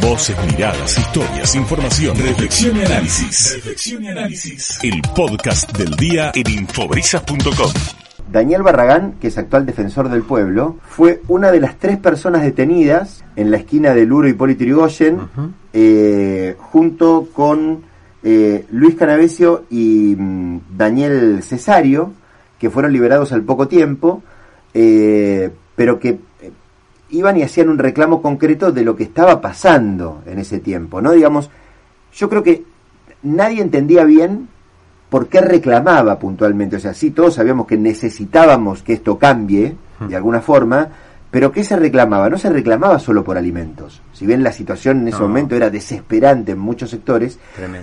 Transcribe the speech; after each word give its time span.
Voces, 0.00 0.36
miradas, 0.50 0.98
historias, 0.98 1.54
información, 1.54 2.16
reflexión 2.16 2.76
y 2.76 2.80
análisis. 2.84 3.54
Reflexión 3.56 4.04
y 4.04 4.08
análisis. 4.08 4.78
El 4.82 5.02
podcast 5.14 5.76
del 5.76 5.90
día 5.96 6.32
en 6.34 6.50
infobrisas.com. 6.50 7.70
Daniel 8.30 8.62
Barragán, 8.62 9.14
que 9.20 9.28
es 9.28 9.38
actual 9.38 9.66
defensor 9.66 10.08
del 10.08 10.22
pueblo, 10.22 10.76
fue 10.82 11.22
una 11.28 11.52
de 11.52 11.60
las 11.60 11.78
tres 11.78 11.98
personas 11.98 12.42
detenidas 12.42 13.24
en 13.36 13.50
la 13.50 13.58
esquina 13.58 13.94
de 13.94 14.06
Luro 14.06 14.28
y 14.28 14.32
Irigoyen, 14.32 15.20
eh, 15.72 16.56
junto 16.58 17.28
con 17.32 17.82
eh, 18.22 18.66
Luis 18.70 18.96
Canavesio 18.96 19.64
y 19.70 20.16
mm, 20.18 20.60
Daniel 20.76 21.42
Cesario, 21.42 22.12
que 22.58 22.70
fueron 22.70 22.92
liberados 22.92 23.32
al 23.32 23.42
poco 23.42 23.68
tiempo, 23.68 24.22
eh, 24.74 25.50
pero 25.76 26.00
que 26.00 26.18
iban 27.10 27.36
y 27.36 27.42
hacían 27.42 27.68
un 27.68 27.78
reclamo 27.78 28.20
concreto 28.20 28.72
de 28.72 28.84
lo 28.84 28.96
que 28.96 29.04
estaba 29.04 29.40
pasando 29.40 30.22
en 30.26 30.38
ese 30.38 30.58
tiempo, 30.58 31.00
¿no? 31.00 31.12
Digamos, 31.12 31.50
yo 32.12 32.28
creo 32.28 32.42
que 32.42 32.64
nadie 33.22 33.62
entendía 33.62 34.04
bien 34.04 34.48
por 35.08 35.28
qué 35.28 35.40
reclamaba 35.40 36.18
puntualmente. 36.18 36.76
O 36.76 36.80
sea, 36.80 36.94
sí, 36.94 37.10
todos 37.10 37.34
sabíamos 37.34 37.66
que 37.66 37.76
necesitábamos 37.76 38.82
que 38.82 38.94
esto 38.94 39.18
cambie 39.18 39.76
de 40.00 40.16
alguna 40.16 40.40
forma, 40.40 40.88
pero 41.30 41.52
¿qué 41.52 41.64
se 41.64 41.76
reclamaba? 41.76 42.28
No 42.28 42.38
se 42.38 42.50
reclamaba 42.50 42.98
solo 42.98 43.24
por 43.24 43.38
alimentos. 43.38 44.02
Si 44.12 44.26
bien 44.26 44.42
la 44.42 44.52
situación 44.52 45.00
en 45.00 45.08
ese 45.08 45.20
momento 45.20 45.54
era 45.54 45.70
desesperante 45.70 46.52
en 46.52 46.58
muchos 46.58 46.90
sectores, 46.90 47.38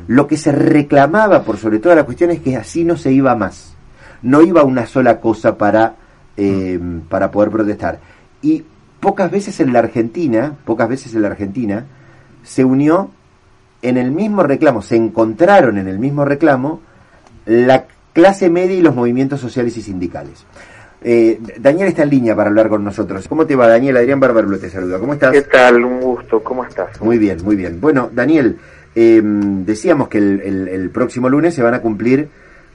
lo 0.07 0.27
que 0.27 0.37
se 0.37 0.51
reclamaba 0.51 1.43
por 1.43 1.57
sobre 1.57 1.79
todas 1.79 1.95
las 1.95 2.05
cuestiones 2.05 2.37
es 2.37 2.43
que 2.43 2.57
así 2.57 2.83
no 2.83 2.97
se 2.97 3.11
iba 3.11 3.35
más. 3.35 3.75
No 4.21 4.41
iba 4.41 4.63
una 4.63 4.85
sola 4.85 5.19
cosa 5.19 5.57
para, 5.57 5.95
eh, 6.37 6.79
para 7.09 7.29
poder 7.31 7.49
protestar. 7.49 7.99
Y 8.41 8.63
pocas 9.03 9.29
veces 9.29 9.59
en 9.59 9.73
la 9.73 9.79
Argentina, 9.79 10.55
pocas 10.63 10.87
veces 10.87 11.13
en 11.13 11.23
la 11.23 11.27
Argentina, 11.27 11.85
se 12.41 12.63
unió 12.63 13.11
en 13.81 13.97
el 13.97 14.11
mismo 14.11 14.43
reclamo, 14.43 14.81
se 14.81 14.95
encontraron 14.95 15.77
en 15.77 15.89
el 15.89 15.99
mismo 15.99 16.23
reclamo 16.23 16.79
la 17.45 17.83
clase 18.13 18.49
media 18.49 18.77
y 18.77 18.81
los 18.81 18.95
movimientos 18.95 19.41
sociales 19.41 19.75
y 19.75 19.81
sindicales. 19.81 20.45
Eh, 21.01 21.37
Daniel 21.59 21.89
está 21.89 22.03
en 22.03 22.11
línea 22.11 22.33
para 22.33 22.47
hablar 22.47 22.69
con 22.69 22.81
nosotros. 22.81 23.27
¿Cómo 23.27 23.45
te 23.45 23.57
va, 23.57 23.67
Daniel? 23.67 23.97
Adrián 23.97 24.21
Barbaro 24.21 24.57
te 24.57 24.69
saluda. 24.69 24.99
¿Cómo 24.99 25.15
estás? 25.15 25.33
¿Qué 25.33 25.41
tal? 25.41 25.83
Un 25.83 25.99
gusto. 25.99 26.41
¿Cómo 26.41 26.63
estás? 26.63 27.01
Muy 27.01 27.17
bien, 27.17 27.43
muy 27.43 27.57
bien. 27.57 27.81
Bueno, 27.81 28.09
Daniel, 28.13 28.57
em, 28.95 29.65
decíamos 29.65 30.07
que 30.07 30.19
el, 30.19 30.69
el, 30.69 30.89
próximo 30.91 31.27
lunes 31.27 31.53
se 31.53 31.61
van 31.61 31.73
a 31.73 31.81
cumplir 31.81 32.29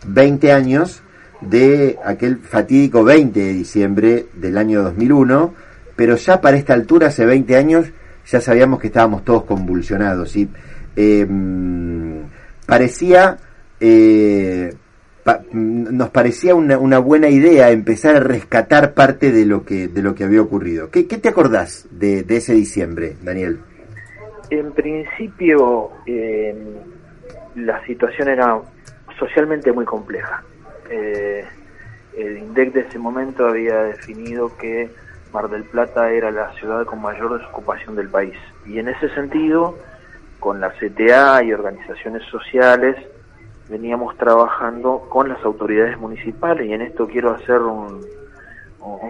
20 0.07 0.53
años 0.53 1.01
de 1.41 1.99
aquel 2.05 2.37
fatídico 2.37 3.03
20 3.03 3.41
de 3.41 3.53
diciembre 3.55 4.27
del 4.35 4.59
año 4.59 4.83
2001 4.83 5.68
pero 5.99 6.15
ya 6.15 6.41
para 6.41 6.57
esta 6.57 6.75
altura, 6.75 7.09
hace 7.09 7.27
20 7.27 7.57
años, 7.57 7.91
ya 8.25 8.41
sabíamos 8.41 8.79
que 8.79 8.87
estábamos 8.87 9.25
todos 9.25 9.43
convulsionados 9.43 10.37
y 10.37 10.49
em, 10.95 12.23
parecía, 12.65 13.37
eh, 13.81 14.73
nos 15.53 16.11
parecía 16.11 16.55
una, 16.55 16.79
una, 16.79 17.01
buena 17.01 17.29
idea 17.29 17.73
empezar 17.73 18.15
a 18.15 18.21
rescatar 18.21 18.95
parte 18.95 19.33
de 19.33 19.45
lo 19.45 19.65
que, 19.65 19.89
de 19.89 20.01
lo 20.01 20.15
que 20.15 20.23
había 20.23 20.41
ocurrido. 20.41 20.89
¿Qué, 20.89 21.03
te 21.03 21.29
acordás 21.29 21.89
de, 21.91 22.25
ese 22.29 22.55
diciembre, 22.55 23.17
Daniel? 23.21 23.59
En 24.51 24.71
principio, 24.71 25.91
em, 26.07 26.77
la 27.57 27.85
situación 27.87 28.29
era 28.29 28.57
socialmente 29.19 29.73
muy 29.73 29.85
compleja. 29.85 30.45
Eh, 30.89 31.45
el 32.17 32.39
INDEC 32.39 32.73
de 32.73 32.81
ese 32.83 33.01
momento 33.01 33.49
había 33.49 33.83
definido 33.83 34.57
que 34.57 34.89
Mar 35.39 35.49
del 35.51 35.63
Plata 35.63 36.11
era 36.11 36.33
la 36.33 36.51
ciudad 36.55 36.85
con 36.85 37.01
mayor 37.01 37.39
desocupación 37.39 37.95
del 37.95 38.09
país. 38.09 38.35
Y 38.67 38.81
en 38.81 38.89
ese 38.89 39.09
sentido, 39.11 39.77
con 40.41 40.61
la 40.61 40.71
CTA 40.71 41.45
y 41.45 41.53
organizaciones 41.53 42.25
sociales, 42.25 42.97
veníamos 43.69 44.17
trabajando 44.17 45.07
con 45.09 45.29
las 45.29 45.41
autoridades 45.45 45.97
municipales 45.97 46.67
y 46.67 46.73
en 46.73 46.83
esto 46.83 47.07
quiero 47.07 47.31
hacer 47.31 47.61
un, 47.61 48.05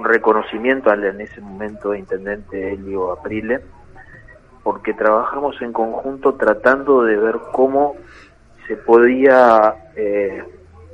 reconocimiento 0.05 0.91
al 0.91 1.03
en 1.05 1.23
ese 1.23 1.41
momento 1.41 1.95
intendente 1.95 2.75
Elio 2.75 3.11
Aprile, 3.13 3.61
porque 4.63 4.93
trabajamos 4.93 5.61
en 5.63 5.73
conjunto 5.73 6.35
tratando 6.35 7.05
de 7.05 7.17
ver 7.17 7.37
cómo 7.53 7.97
se 8.67 8.77
podía 8.77 9.75
eh, 9.97 10.45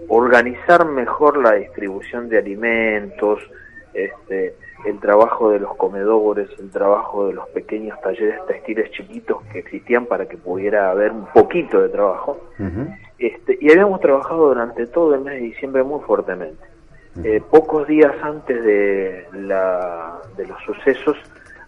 organizar 0.06 0.87
mejor 0.87 1.39
la 1.39 1.55
distribución 1.55 2.28
de 2.28 2.39
alimentos, 2.39 3.41
este, 3.95 4.55
el 4.84 4.99
trabajo 5.00 5.50
de 5.50 5.61
los 5.61 5.75
comedores, 5.77 6.49
el 6.59 6.71
trabajo 6.71 7.27
de 7.27 7.34
los 7.34 7.49
pequeños 7.49 8.00
talleres 8.00 8.45
textiles 8.47 8.91
chiquitos 8.93 9.43
que 9.53 9.61
existían 9.61 10.06
para 10.06 10.27
que 10.27 10.37
pudiera 10.37 10.91
haber 10.91 11.12
un 11.12 11.27
poquito 11.27 11.81
de 11.81 11.89
trabajo. 11.89 12.39
este, 13.19 13.59
y 13.61 13.71
habíamos 13.71 14.00
trabajado 14.00 14.49
durante 14.49 14.87
todo 14.87 15.15
el 15.15 15.22
mes 15.22 15.34
de 15.34 15.41
diciembre 15.41 15.83
muy 15.83 16.00
fuertemente. 16.00 16.65
Eh, 17.22 17.41
pocos 17.49 17.87
días 17.87 18.12
antes 18.22 18.65
de, 18.65 19.27
la, 19.33 20.21
de 20.37 20.47
los 20.49 20.61
sucesos 20.65 21.16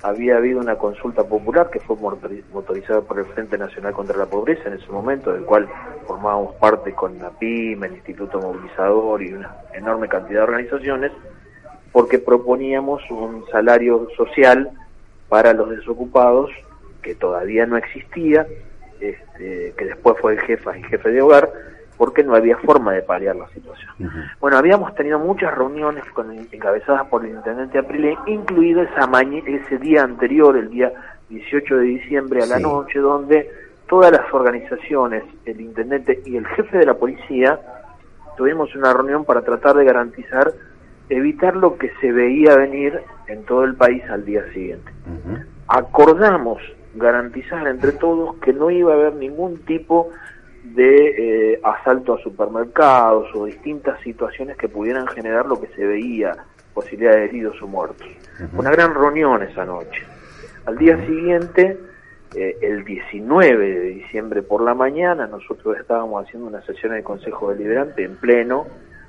había 0.02 0.36
habido 0.36 0.60
una 0.60 0.76
consulta 0.76 1.24
popular 1.24 1.70
que 1.70 1.80
fue 1.80 1.96
motorizada 1.96 3.00
por 3.00 3.18
el 3.18 3.26
Frente 3.26 3.56
Nacional 3.56 3.92
contra 3.92 4.16
la 4.16 4.26
Pobreza 4.26 4.68
en 4.68 4.74
ese 4.74 4.90
momento, 4.90 5.32
del 5.32 5.44
cual 5.44 5.68
formábamos 6.06 6.54
parte 6.56 6.92
con 6.92 7.18
la 7.18 7.30
PYME, 7.30 7.86
el 7.86 7.94
Instituto 7.94 8.40
Movilizador 8.40 9.22
y 9.22 9.32
una 9.32 9.56
enorme 9.72 10.08
cantidad 10.08 10.40
de 10.40 10.44
organizaciones, 10.44 11.12
porque 11.96 12.18
proponíamos 12.18 13.00
un 13.10 13.46
salario 13.50 14.06
social 14.18 14.68
para 15.30 15.54
los 15.54 15.70
desocupados 15.70 16.50
que 17.00 17.14
todavía 17.14 17.64
no 17.64 17.78
existía, 17.78 18.46
este, 19.00 19.72
que 19.78 19.84
después 19.86 20.14
fue 20.20 20.34
el 20.34 20.40
jefe 20.40 20.78
y 20.78 20.82
jefe 20.82 21.10
de 21.10 21.22
hogar, 21.22 21.50
porque 21.96 22.22
no 22.22 22.34
había 22.34 22.58
forma 22.58 22.92
de 22.92 23.00
paliar 23.00 23.34
la 23.36 23.48
situación. 23.48 23.94
Bueno, 24.40 24.58
habíamos 24.58 24.94
tenido 24.94 25.18
muchas 25.18 25.54
reuniones 25.54 26.04
con, 26.10 26.30
encabezadas 26.32 27.06
por 27.06 27.24
el 27.24 27.30
intendente 27.30 27.78
Aprile, 27.78 28.18
incluido 28.26 28.82
esa 28.82 29.08
ese 29.46 29.78
día 29.78 30.02
anterior, 30.02 30.54
el 30.54 30.68
día 30.68 30.92
18 31.30 31.78
de 31.78 31.82
diciembre 31.82 32.42
a 32.42 32.46
la 32.46 32.58
noche, 32.58 32.98
donde 32.98 33.50
todas 33.88 34.12
las 34.12 34.30
organizaciones, 34.34 35.24
el 35.46 35.62
intendente 35.62 36.20
y 36.26 36.36
el 36.36 36.46
jefe 36.46 36.76
de 36.76 36.84
la 36.84 36.92
policía, 36.92 37.58
tuvimos 38.36 38.76
una 38.76 38.92
reunión 38.92 39.24
para 39.24 39.40
tratar 39.40 39.76
de 39.76 39.86
garantizar 39.86 40.52
evitar 41.08 41.56
lo 41.56 41.78
que 41.78 41.90
se 42.00 42.12
veía 42.12 42.56
venir 42.56 43.00
en 43.28 43.44
todo 43.44 43.64
el 43.64 43.74
país 43.74 44.02
al 44.10 44.24
día 44.24 44.44
siguiente. 44.52 44.90
Acordamos 45.68 46.60
garantizar 46.94 47.66
entre 47.68 47.92
todos 47.92 48.36
que 48.36 48.52
no 48.52 48.70
iba 48.70 48.92
a 48.92 48.96
haber 48.96 49.14
ningún 49.14 49.58
tipo 49.58 50.10
de 50.64 51.52
eh, 51.54 51.60
asalto 51.62 52.14
a 52.14 52.22
supermercados 52.22 53.28
o 53.34 53.44
distintas 53.44 54.00
situaciones 54.00 54.56
que 54.56 54.68
pudieran 54.68 55.06
generar 55.06 55.46
lo 55.46 55.60
que 55.60 55.68
se 55.68 55.86
veía, 55.86 56.32
posibilidad 56.74 57.12
de 57.12 57.24
heridos 57.24 57.60
o 57.62 57.66
muertos. 57.66 58.06
Una 58.56 58.70
gran 58.70 58.94
reunión 58.94 59.42
esa 59.42 59.64
noche. 59.64 60.02
Al 60.66 60.76
día 60.76 60.98
siguiente, 61.06 61.78
eh, 62.34 62.58
el 62.60 62.84
19 62.84 63.70
de 63.70 63.88
diciembre 63.90 64.42
por 64.42 64.60
la 64.62 64.74
mañana, 64.74 65.26
nosotros 65.26 65.76
estábamos 65.78 66.26
haciendo 66.26 66.48
una 66.48 66.60
sesión 66.62 66.92
del 66.92 67.04
Consejo 67.04 67.50
Deliberante 67.50 68.02
en 68.02 68.16
pleno, 68.16 68.66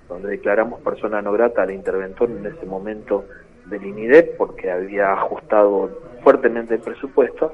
donde 0.08 0.30
declaramos 0.30 0.82
persona 0.82 1.22
no 1.22 1.32
grata 1.32 1.64
al 1.64 1.72
interventor 1.72 2.30
en 2.30 2.46
ese 2.46 2.66
momento 2.66 3.26
del 3.66 3.86
INIDEP 3.86 4.38
porque 4.38 4.72
había 4.72 5.14
ajustado 5.14 6.02
fuertemente 6.24 6.76
el 6.76 6.82
presupuesto 6.82 7.54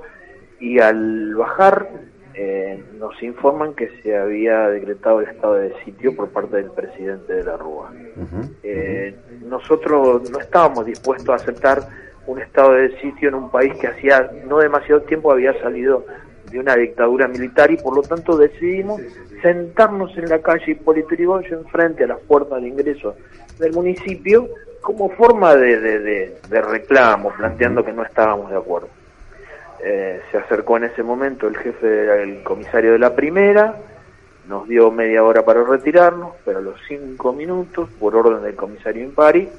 y 0.60 0.80
al 0.80 1.36
bajar 1.36 1.90
eh, 2.36 2.84
nos 2.98 3.22
informan 3.22 3.74
que 3.74 3.90
se 4.02 4.18
había 4.18 4.68
decretado 4.70 5.22
el 5.22 5.30
estado 5.30 5.56
de 5.56 5.74
sitio 5.84 6.16
por 6.16 6.30
parte 6.30 6.58
del 6.58 6.72
presidente 6.72 7.34
de 7.34 7.44
la 7.44 7.58
Rúa. 7.58 7.92
Eh, 8.64 9.16
nosotros 9.46 10.30
no 10.32 10.40
estábamos 10.40 10.86
dispuestos 10.86 11.30
a 11.30 11.36
aceptar 11.36 11.82
un 12.26 12.40
estado 12.40 12.74
de 12.74 12.98
sitio 13.02 13.30
en 13.30 13.36
un 13.36 13.52
país 13.52 13.74
que 13.80 13.88
hacía 13.88 14.32
no 14.48 14.60
demasiado 14.60 15.02
tiempo 15.02 15.32
había 15.32 15.54
salido 15.62 16.06
de 16.54 16.60
una 16.60 16.76
dictadura 16.76 17.28
militar 17.28 17.72
y 17.72 17.78
por 17.78 17.96
lo 17.96 18.04
tanto 18.04 18.38
decidimos 18.38 19.02
sentarnos 19.42 20.16
en 20.18 20.30
la 20.30 20.40
calle 20.40 20.72
Hipólito 20.72 21.10
Yrigoyen 21.16 21.66
frente 21.66 22.04
a 22.04 22.08
las 22.08 22.20
puertas 22.20 22.62
de 22.62 22.68
ingreso 22.68 23.16
del 23.58 23.74
municipio 23.74 24.48
como 24.80 25.10
forma 25.10 25.56
de, 25.56 25.80
de, 25.80 26.62
reclamo, 26.62 27.32
planteando 27.36 27.84
que 27.84 27.92
no 27.92 28.04
estábamos 28.04 28.52
de 28.52 28.58
acuerdo. 28.58 28.90
Eh, 29.84 30.22
se 30.32 30.38
acercó 30.38 30.78
en 30.78 30.84
ese 30.86 31.02
momento 31.02 31.48
el 31.48 31.58
jefe, 31.58 32.22
el 32.22 32.44
comisario 32.44 32.92
de 32.92 33.00
la 33.00 33.16
primera, 33.16 33.76
nos 34.48 34.68
dio 34.68 34.92
media 34.92 35.24
hora 35.24 35.44
para 35.44 35.64
retirarnos, 35.64 36.34
pero 36.46 36.60
a 36.60 36.62
los 36.62 36.80
cinco 36.88 37.34
minutos, 37.34 37.90
por 38.00 38.16
orden 38.16 38.44
del 38.44 38.56
comisario 38.56 39.04
Impari, 39.04 39.50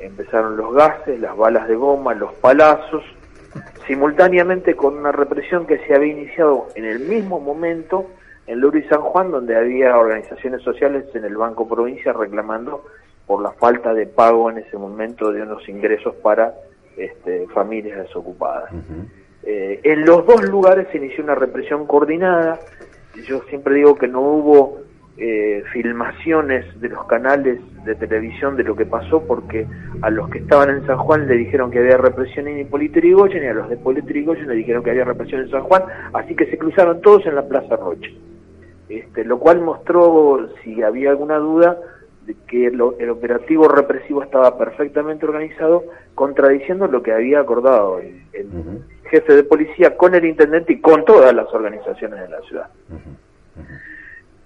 empezaron 0.00 0.56
los 0.56 0.72
gases, 0.74 1.18
las 1.18 1.36
balas 1.36 1.66
de 1.66 1.74
goma, 1.74 2.14
los 2.14 2.32
palazos, 2.34 3.02
simultáneamente 3.88 4.76
con 4.76 4.96
una 4.96 5.10
represión 5.10 5.66
que 5.66 5.78
se 5.78 5.94
había 5.94 6.12
iniciado 6.12 6.68
en 6.76 6.84
el 6.84 7.00
mismo 7.00 7.40
momento 7.40 8.06
en 8.46 8.60
Luro 8.60 8.78
y 8.78 8.84
San 8.84 9.00
Juan, 9.00 9.30
donde 9.30 9.56
había 9.56 9.96
organizaciones 9.96 10.62
sociales 10.62 11.06
en 11.14 11.24
el 11.24 11.36
Banco 11.36 11.66
Provincia 11.66 12.12
reclamando 12.12 12.84
por 13.26 13.42
la 13.42 13.52
falta 13.52 13.92
de 13.92 14.06
pago 14.06 14.50
en 14.50 14.58
ese 14.58 14.78
momento 14.78 15.32
de 15.32 15.42
unos 15.42 15.68
ingresos 15.68 16.14
para 16.16 16.54
este, 16.96 17.46
familias 17.48 17.98
desocupadas. 17.98 18.70
Eh, 19.42 19.80
en 19.82 20.04
los 20.04 20.26
dos 20.26 20.42
lugares 20.48 20.86
se 20.92 20.98
inició 20.98 21.24
una 21.24 21.34
represión 21.34 21.86
coordinada. 21.86 22.58
Yo 23.26 23.40
siempre 23.48 23.74
digo 23.74 23.96
que 23.96 24.08
no 24.08 24.20
hubo 24.20 24.78
eh, 25.20 25.64
filmaciones 25.72 26.80
de 26.80 26.90
los 26.90 27.04
canales 27.06 27.58
de 27.84 27.94
televisión 27.96 28.56
de 28.56 28.62
lo 28.62 28.76
que 28.76 28.86
pasó 28.86 29.24
porque 29.26 29.66
a 30.02 30.10
los 30.10 30.28
que 30.30 30.38
estaban 30.38 30.70
en 30.70 30.86
San 30.86 30.98
Juan 30.98 31.26
le 31.26 31.36
dijeron 31.36 31.70
que 31.70 31.80
había 31.80 31.96
represión 31.96 32.46
en 32.46 32.60
Hipólito 32.60 33.00
Yrigoyen 33.00 33.42
y 33.42 33.46
a 33.46 33.54
los 33.54 33.68
de 33.68 33.74
Hipólito 33.74 34.08
Yrigoyen 34.08 34.46
le 34.46 34.54
dijeron 34.54 34.84
que 34.84 34.90
había 34.90 35.04
represión 35.04 35.40
en 35.40 35.50
San 35.50 35.62
Juan, 35.62 35.82
así 36.12 36.36
que 36.36 36.46
se 36.46 36.56
cruzaron 36.56 37.00
todos 37.00 37.26
en 37.26 37.34
la 37.34 37.48
Plaza 37.48 37.76
Rocha. 37.76 38.10
Este, 38.88 39.24
lo 39.24 39.38
cual 39.38 39.60
mostró, 39.60 40.48
si 40.62 40.82
había 40.82 41.10
alguna 41.10 41.38
duda, 41.38 41.78
de 42.24 42.36
que 42.46 42.66
el, 42.66 42.80
operativo 42.80 43.68
represivo 43.68 44.22
estaba 44.22 44.56
perfectamente 44.56 45.26
organizado, 45.26 45.84
contradiciendo 46.14 46.86
lo 46.86 47.02
que 47.02 47.12
había 47.12 47.40
acordado 47.40 47.98
el, 47.98 48.22
jefe 49.10 49.34
de 49.34 49.42
policía 49.42 49.96
con 49.96 50.14
el 50.14 50.24
intendente 50.26 50.74
y 50.74 50.80
con 50.80 51.04
todas 51.04 51.34
las 51.34 51.52
organizaciones 51.52 52.20
de 52.20 52.28
la 52.28 52.40
ciudad. 52.42 52.68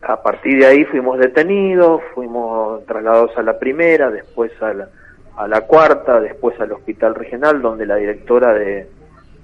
A 0.02 0.20
partir 0.20 0.58
de 0.58 0.66
ahí 0.66 0.84
fuimos 0.84 1.18
detenidos, 1.18 2.02
fuimos 2.14 2.84
trasladados 2.86 3.36
a 3.36 3.42
la 3.42 3.58
primera, 3.58 4.10
después 4.10 4.50
a 4.60 4.74
la, 4.74 4.88
a 5.36 5.46
la 5.46 5.60
cuarta, 5.62 6.20
después 6.20 6.60
al 6.60 6.72
hospital 6.72 7.14
regional, 7.14 7.62
donde 7.62 7.86
la 7.86 7.96
directora 7.96 8.52
de, 8.52 8.88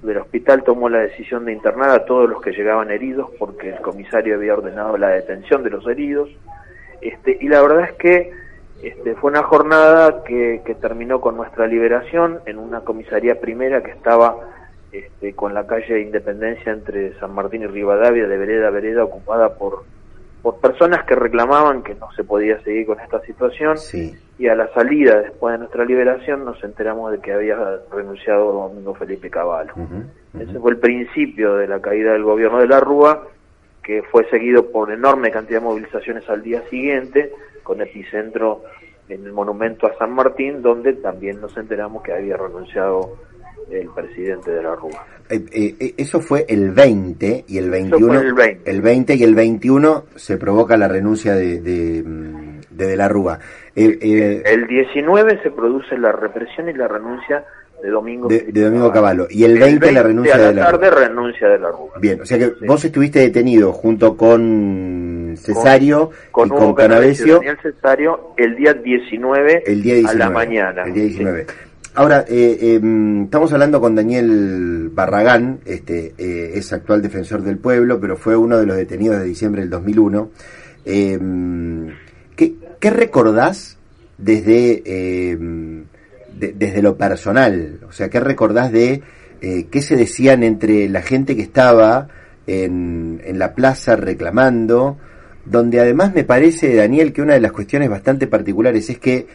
del 0.03 0.17
hospital 0.17 0.63
tomó 0.63 0.89
la 0.89 0.99
decisión 0.99 1.45
de 1.45 1.53
internar 1.53 1.91
a 1.91 2.05
todos 2.05 2.29
los 2.29 2.41
que 2.41 2.51
llegaban 2.51 2.91
heridos, 2.91 3.29
porque 3.39 3.69
el 3.69 3.81
comisario 3.81 4.35
había 4.35 4.53
ordenado 4.53 4.97
la 4.97 5.09
detención 5.09 5.63
de 5.63 5.69
los 5.69 5.87
heridos. 5.87 6.29
Este, 6.99 7.37
y 7.39 7.47
la 7.47 7.61
verdad 7.61 7.85
es 7.85 7.93
que 7.93 8.31
este, 8.83 9.15
fue 9.15 9.31
una 9.31 9.43
jornada 9.43 10.23
que, 10.23 10.61
que 10.65 10.75
terminó 10.75 11.21
con 11.21 11.37
nuestra 11.37 11.67
liberación 11.67 12.39
en 12.45 12.57
una 12.57 12.81
comisaría 12.81 13.39
primera 13.39 13.81
que 13.81 13.91
estaba 13.91 14.35
este, 14.91 15.33
con 15.35 15.53
la 15.53 15.67
calle 15.67 16.01
Independencia 16.01 16.71
entre 16.71 17.17
San 17.19 17.33
Martín 17.33 17.61
y 17.61 17.67
Rivadavia, 17.67 18.27
de 18.27 18.37
vereda 18.37 18.67
a 18.67 18.71
vereda, 18.71 19.03
ocupada 19.03 19.55
por 19.55 19.83
por 20.41 20.57
personas 20.59 21.05
que 21.05 21.15
reclamaban 21.15 21.83
que 21.83 21.95
no 21.95 22.11
se 22.13 22.23
podía 22.23 22.61
seguir 22.61 22.85
con 22.85 22.99
esta 22.99 23.21
situación 23.21 23.77
y 24.37 24.47
a 24.47 24.55
la 24.55 24.71
salida 24.73 25.21
después 25.21 25.53
de 25.53 25.59
nuestra 25.59 25.83
liberación 25.83 26.45
nos 26.45 26.63
enteramos 26.63 27.11
de 27.11 27.19
que 27.19 27.33
había 27.33 27.57
renunciado 27.91 28.53
Domingo 28.53 28.95
Felipe 28.95 29.29
Caballo. 29.29 29.73
Ese 30.39 30.59
fue 30.59 30.71
el 30.71 30.77
principio 30.77 31.55
de 31.55 31.67
la 31.67 31.81
caída 31.81 32.13
del 32.13 32.23
gobierno 32.23 32.59
de 32.59 32.67
la 32.67 32.79
Rúa, 32.79 33.27
que 33.83 34.01
fue 34.03 34.29
seguido 34.29 34.71
por 34.71 34.91
enorme 34.91 35.31
cantidad 35.31 35.59
de 35.59 35.65
movilizaciones 35.65 36.29
al 36.29 36.41
día 36.41 36.61
siguiente, 36.69 37.33
con 37.63 37.81
epicentro 37.81 38.63
en 39.09 39.25
el 39.25 39.33
monumento 39.33 39.87
a 39.87 39.97
San 39.97 40.13
Martín, 40.13 40.61
donde 40.61 40.93
también 40.93 41.41
nos 41.41 41.57
enteramos 41.57 42.03
que 42.03 42.13
había 42.13 42.37
renunciado 42.37 43.17
el 43.71 43.89
presidente 43.89 44.51
de 44.51 44.63
la 44.63 44.75
Rúa. 44.75 45.05
Eh, 45.29 45.45
eh, 45.51 45.75
eh, 45.79 45.93
eso 45.97 46.19
fue 46.19 46.45
el 46.47 46.71
20 46.71 47.45
y 47.47 47.57
el 47.57 47.69
21. 47.69 48.19
el 48.19 48.33
20. 48.33 48.71
El 48.71 48.81
20 48.81 49.15
y 49.15 49.23
el 49.23 49.35
21 49.35 50.05
se 50.15 50.37
provoca 50.37 50.75
la 50.77 50.87
renuncia 50.87 51.35
de, 51.35 51.61
de, 51.61 52.03
de, 52.69 52.95
la 52.95 53.07
Rúa. 53.07 53.39
el 53.75 54.67
19 54.67 55.43
se 55.43 55.51
produce 55.51 55.97
la 55.97 56.11
represión 56.11 56.69
y 56.69 56.73
la 56.73 56.87
renuncia 56.87 57.45
de 57.81 57.89
Domingo 57.89 58.27
de, 58.27 58.51
Domingo 58.51 58.91
Cavallo. 58.91 59.27
Y 59.29 59.43
el 59.43 59.57
20, 59.57 59.91
la 59.91 60.03
renuncia 60.03 60.37
de 60.37 60.53
la, 60.53 60.65
tarde 60.65 60.89
renuncia 60.89 61.47
de 61.47 61.59
la 61.59 61.69
Rúa. 61.69 61.93
Bien, 61.99 62.21
o 62.21 62.25
sea 62.25 62.37
que 62.37 62.53
vos 62.65 62.83
estuviste 62.83 63.19
detenido 63.19 63.71
junto 63.71 64.17
con 64.17 65.35
Cesario 65.37 66.11
con, 66.31 66.47
y 66.47 66.51
con 66.51 66.73
Canavesio. 66.73 67.35
Daniel 67.35 67.57
Cesario 67.61 68.33
el 68.37 68.55
día 68.55 68.73
19, 68.73 69.63
el 69.65 69.81
día 69.81 70.09
a 70.09 70.13
la 70.13 70.29
mañana. 70.29 70.83
El 70.83 70.93
día 70.93 71.03
19. 71.03 71.45
Ahora, 71.99 72.23
eh, 72.29 72.75
em, 72.75 73.23
estamos 73.23 73.51
hablando 73.51 73.81
con 73.81 73.93
Daniel 73.93 74.89
Barragán, 74.93 75.59
este, 75.65 76.13
eh, 76.17 76.51
es 76.53 76.71
actual 76.71 77.01
defensor 77.01 77.41
del 77.41 77.57
pueblo, 77.57 77.99
pero 77.99 78.15
fue 78.15 78.37
uno 78.37 78.57
de 78.57 78.65
los 78.65 78.77
detenidos 78.77 79.19
de 79.19 79.25
diciembre 79.25 79.63
del 79.63 79.69
2001. 79.69 80.31
Em, 80.85 81.89
¿qué, 82.37 82.55
¿qué, 82.79 82.89
recordás 82.89 83.77
desde, 84.17 84.81
em, 85.31 85.83
desde 86.37 86.81
lo 86.81 86.95
personal? 86.95 87.81
O 87.89 87.91
sea, 87.91 88.07
¿qué 88.09 88.21
recordás 88.21 88.71
de 88.71 89.01
eh, 89.41 89.67
qué 89.69 89.81
se 89.81 89.97
decían 89.97 90.43
entre 90.43 90.87
la 90.87 91.01
gente 91.01 91.35
que 91.35 91.41
estaba 91.41 92.07
en 92.47 93.19
la 93.33 93.53
plaza 93.55 93.97
reclamando? 93.97 94.97
Donde 95.43 95.81
además 95.81 96.15
me 96.15 96.23
parece, 96.23 96.73
Daniel, 96.75 97.11
que 97.11 97.21
una 97.21 97.33
de 97.33 97.41
las 97.41 97.51
cuestiones 97.51 97.89
bastante 97.89 98.25
particulares 98.25 98.89
es 98.89 98.99
que 98.99 99.27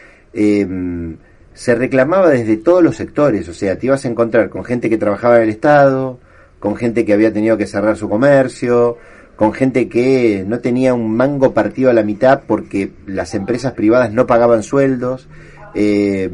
se 1.55 1.77
reclamaba 1.77 2.31
desde 2.31 2.57
todos 2.57 2.83
los 2.83 2.97
sectores, 2.97 3.49
o 3.49 3.55
sea, 3.55 3.79
te 3.79 3.87
ibas 3.87 4.05
a 4.05 4.09
encontrar 4.09 4.51
con 4.51 4.65
gente 4.65 4.91
que 4.91 4.99
trabajaba 4.99 5.37
en 5.37 5.45
el 5.45 5.49
Estado, 5.51 6.19
con 6.59 6.75
gente 6.75 7.05
que 7.05 7.13
había 7.13 7.33
tenido 7.33 7.57
que 7.57 7.67
cerrar 7.67 7.97
su 7.97 8.09
comercio, 8.09 8.99
con 9.37 9.53
gente 9.53 9.89
que 9.89 10.45
no 10.47 10.59
tenía 10.59 10.95
un 10.95 11.17
mango 11.17 11.55
partido 11.55 11.91
a 11.91 11.93
la 11.93 12.03
mitad 12.03 12.43
porque 12.47 12.91
las 13.07 13.35
empresas 13.35 13.73
privadas 13.73 14.13
no 14.13 14.27
pagaban 14.27 14.65
sueldos, 14.65 15.29
eh, 15.77 16.29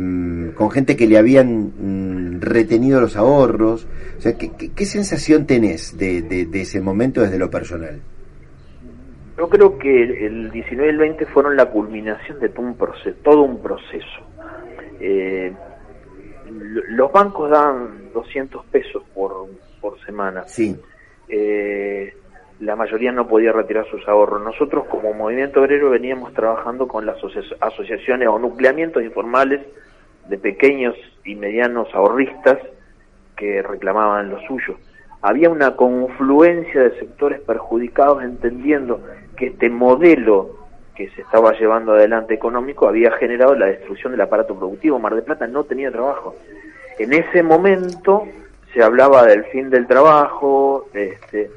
con 0.54 0.70
gente 0.70 0.96
que 0.96 1.06
le 1.06 1.18
habían 1.18 1.72
mm, 1.78 2.40
retenido 2.40 3.00
los 3.00 3.16
ahorros. 3.16 3.86
O 4.18 4.20
sea, 4.20 4.34
¿qué, 4.36 4.84
sensación 4.84 5.46
tenés 5.46 5.96
de, 5.98 6.48
ese 6.52 6.80
momento 6.80 7.20
desde 7.22 7.38
lo 7.38 7.50
personal? 7.50 8.00
Yo 9.38 9.48
creo 9.48 9.78
que 9.78 10.26
el 10.26 10.50
19 10.50 10.86
y 10.86 10.90
el 10.92 10.98
20 10.98 11.26
fueron 11.26 11.56
la 11.56 11.66
culminación 11.66 12.38
de 12.40 12.50
todo 12.50 12.66
un. 12.66 12.76
Todo 13.22 13.42
un 13.42 13.62
proceso 13.62 14.30
eh, 15.00 15.52
los 16.50 17.10
bancos 17.12 17.50
dan 17.50 18.12
200 18.12 18.64
pesos 18.66 19.02
por, 19.14 19.48
por 19.80 19.98
semana. 20.04 20.44
Sí. 20.46 20.76
Eh, 21.28 22.14
la 22.60 22.76
mayoría 22.76 23.10
no 23.12 23.26
podía 23.26 23.52
retirar 23.52 23.86
sus 23.90 24.06
ahorros. 24.06 24.42
Nosotros 24.42 24.86
como 24.86 25.14
movimiento 25.14 25.60
obrero 25.60 25.90
veníamos 25.90 26.34
trabajando 26.34 26.86
con 26.86 27.06
las 27.06 27.16
asociaciones 27.60 28.28
o 28.28 28.38
nucleamientos 28.38 29.02
informales 29.02 29.62
de 30.28 30.38
pequeños 30.38 30.94
y 31.24 31.34
medianos 31.34 31.88
ahorristas 31.94 32.58
que 33.36 33.62
reclamaban 33.62 34.28
lo 34.28 34.40
suyo. 34.46 34.76
Había 35.22 35.48
una 35.48 35.76
confluencia 35.76 36.82
de 36.82 36.98
sectores 36.98 37.40
perjudicados 37.40 38.22
entendiendo 38.22 39.00
que 39.36 39.46
este 39.48 39.70
modelo 39.70 40.59
que 41.00 41.08
se 41.14 41.22
estaba 41.22 41.52
llevando 41.58 41.92
adelante 41.92 42.34
económico 42.34 42.86
había 42.86 43.10
generado 43.12 43.54
la 43.54 43.66
destrucción 43.66 44.12
del 44.12 44.20
aparato 44.20 44.54
productivo. 44.54 44.98
Mar 44.98 45.14
de 45.14 45.22
Plata 45.22 45.46
no 45.46 45.64
tenía 45.64 45.90
trabajo. 45.90 46.36
En 46.98 47.14
ese 47.14 47.42
momento 47.42 48.24
se 48.74 48.82
hablaba 48.82 49.24
del 49.24 49.44
fin 49.44 49.70
del 49.70 49.86
trabajo, 49.86 50.88
este, 50.92 51.50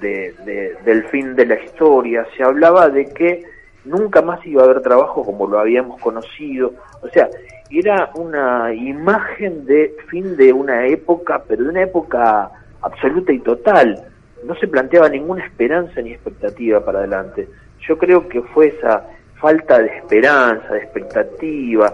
de, 0.00 0.76
del 0.84 1.04
fin 1.04 1.34
de 1.34 1.46
la 1.46 1.54
historia, 1.62 2.26
se 2.36 2.42
hablaba 2.42 2.90
de 2.90 3.06
que 3.06 3.42
nunca 3.86 4.20
más 4.20 4.46
iba 4.46 4.60
a 4.60 4.66
haber 4.66 4.82
trabajo 4.82 5.24
como 5.24 5.46
lo 5.46 5.58
habíamos 5.58 5.98
conocido. 5.98 6.74
O 7.00 7.08
sea, 7.08 7.30
era 7.70 8.10
una 8.16 8.74
imagen 8.74 9.64
de 9.64 9.96
fin 10.10 10.36
de 10.36 10.52
una 10.52 10.86
época, 10.86 11.42
pero 11.48 11.64
de 11.64 11.70
una 11.70 11.82
época 11.84 12.50
absoluta 12.82 13.32
y 13.32 13.38
total. 13.38 13.98
No 14.44 14.54
se 14.56 14.68
planteaba 14.68 15.08
ninguna 15.08 15.46
esperanza 15.46 16.02
ni 16.02 16.12
expectativa 16.12 16.84
para 16.84 16.98
adelante. 16.98 17.48
Yo 17.90 17.98
creo 17.98 18.28
que 18.28 18.40
fue 18.40 18.68
esa 18.68 19.04
falta 19.40 19.80
de 19.80 19.88
esperanza, 19.96 20.74
de 20.74 20.78
expectativa, 20.78 21.92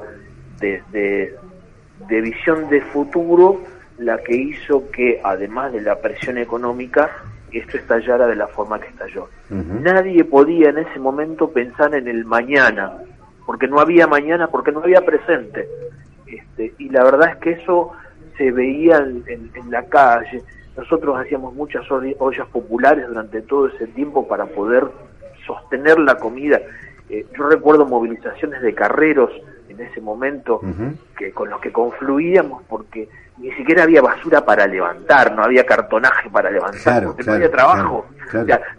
de, 0.61 0.83
de, 0.93 2.21
visión 2.21 2.69
de 2.69 2.83
futuro 2.83 3.63
la 3.97 4.19
que 4.19 4.37
hizo 4.37 4.91
que, 4.91 5.23
además 5.25 5.73
de 5.73 5.81
la 5.81 5.99
presión 5.99 6.37
económica, 6.37 7.11
esto 7.51 7.79
estallara 7.79 8.27
de 8.27 8.37
la 8.37 8.47
forma 8.47 8.79
que 8.79 8.89
estalló. 8.89 9.31
Nadie 9.49 10.23
podía 10.25 10.69
en 10.69 10.77
ese 10.77 10.99
momento 10.99 11.51
pensar 11.51 11.95
en 11.95 12.09
el 12.09 12.27
mañana, 12.27 12.93
porque 13.47 13.67
no 13.67 13.81
había 13.81 14.07
mañana, 14.07 14.49
porque 14.49 14.73
no 14.73 14.81
había 14.81 15.01
presente. 15.01 15.67
Este, 16.27 16.75
y 16.77 16.91
la 16.91 17.05
verdad 17.05 17.31
es 17.31 17.37
que 17.37 17.51
eso 17.53 17.93
se 18.37 18.51
veía 18.51 18.99
en, 18.99 19.51
en, 19.55 19.71
la 19.71 19.83
calle. 19.85 20.43
Nosotros 20.77 21.17
hacíamos 21.19 21.55
muchas 21.55 21.91
ollas 21.91 22.47
populares 22.49 23.09
durante 23.09 23.41
todo 23.41 23.69
ese 23.69 23.87
tiempo 23.87 24.29
para 24.29 24.45
poder 24.45 24.85
sostener 25.47 25.99
la 25.99 26.17
comida. 26.17 26.61
Eh, 27.09 27.27
yo 27.37 27.49
recuerdo 27.49 27.87
movilizaciones 27.87 28.63
de 28.63 28.75
carreros 28.75 29.31
en 29.69 29.81
ese 29.81 30.01
momento 30.01 30.61
que 31.17 31.33
con 31.33 31.51
los 31.51 31.61
que 31.61 31.71
confluíamos 31.71 32.63
porque 32.69 33.09
ni 33.39 33.53
siquiera 33.53 33.83
había 33.83 34.01
basura 34.01 34.45
para 34.45 34.67
levantar, 34.67 35.35
no 35.35 35.43
había 35.43 35.67
cartonaje 35.67 36.31
para 36.31 36.51
levantar, 36.51 37.05
porque 37.05 37.25
no 37.25 37.33
había 37.33 37.51
trabajo. 37.51 38.07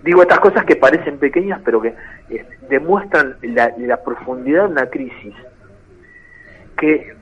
digo 0.04 0.22
estas 0.24 0.40
cosas 0.40 0.66
que 0.66 0.76
parecen 0.76 1.20
pequeñas, 1.20 1.62
pero 1.64 1.82
que 1.82 1.94
eh, 2.30 2.46
demuestran 2.70 3.38
la, 3.42 3.72
la 3.78 4.02
profundidad 4.04 4.64
de 4.64 4.72
una 4.72 4.86
crisis 4.88 5.36
que 6.76 7.16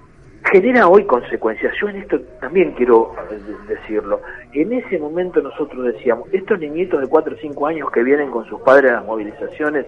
genera 0.52 0.88
hoy 0.88 1.06
consecuencias. 1.06 1.74
Yo 1.80 1.90
en 1.90 1.98
esto 1.98 2.20
también 2.40 2.72
quiero 2.74 3.16
eh, 3.32 3.40
decirlo. 3.68 4.22
En 4.54 4.74
ese 4.74 5.00
momento 5.00 5.42
nosotros 5.42 5.86
decíamos, 5.86 6.28
estos 6.32 6.60
niñitos 6.60 7.02
de 7.02 7.08
4 7.08 7.36
o 7.36 7.38
5 7.38 7.68
años 7.68 7.92
que 7.92 8.04
vienen 8.04 8.32
con 8.32 8.46
sus 8.46 8.62
padres 8.62 8.92
a 8.92 8.96
las 8.96 9.06
movilizaciones, 9.06 9.86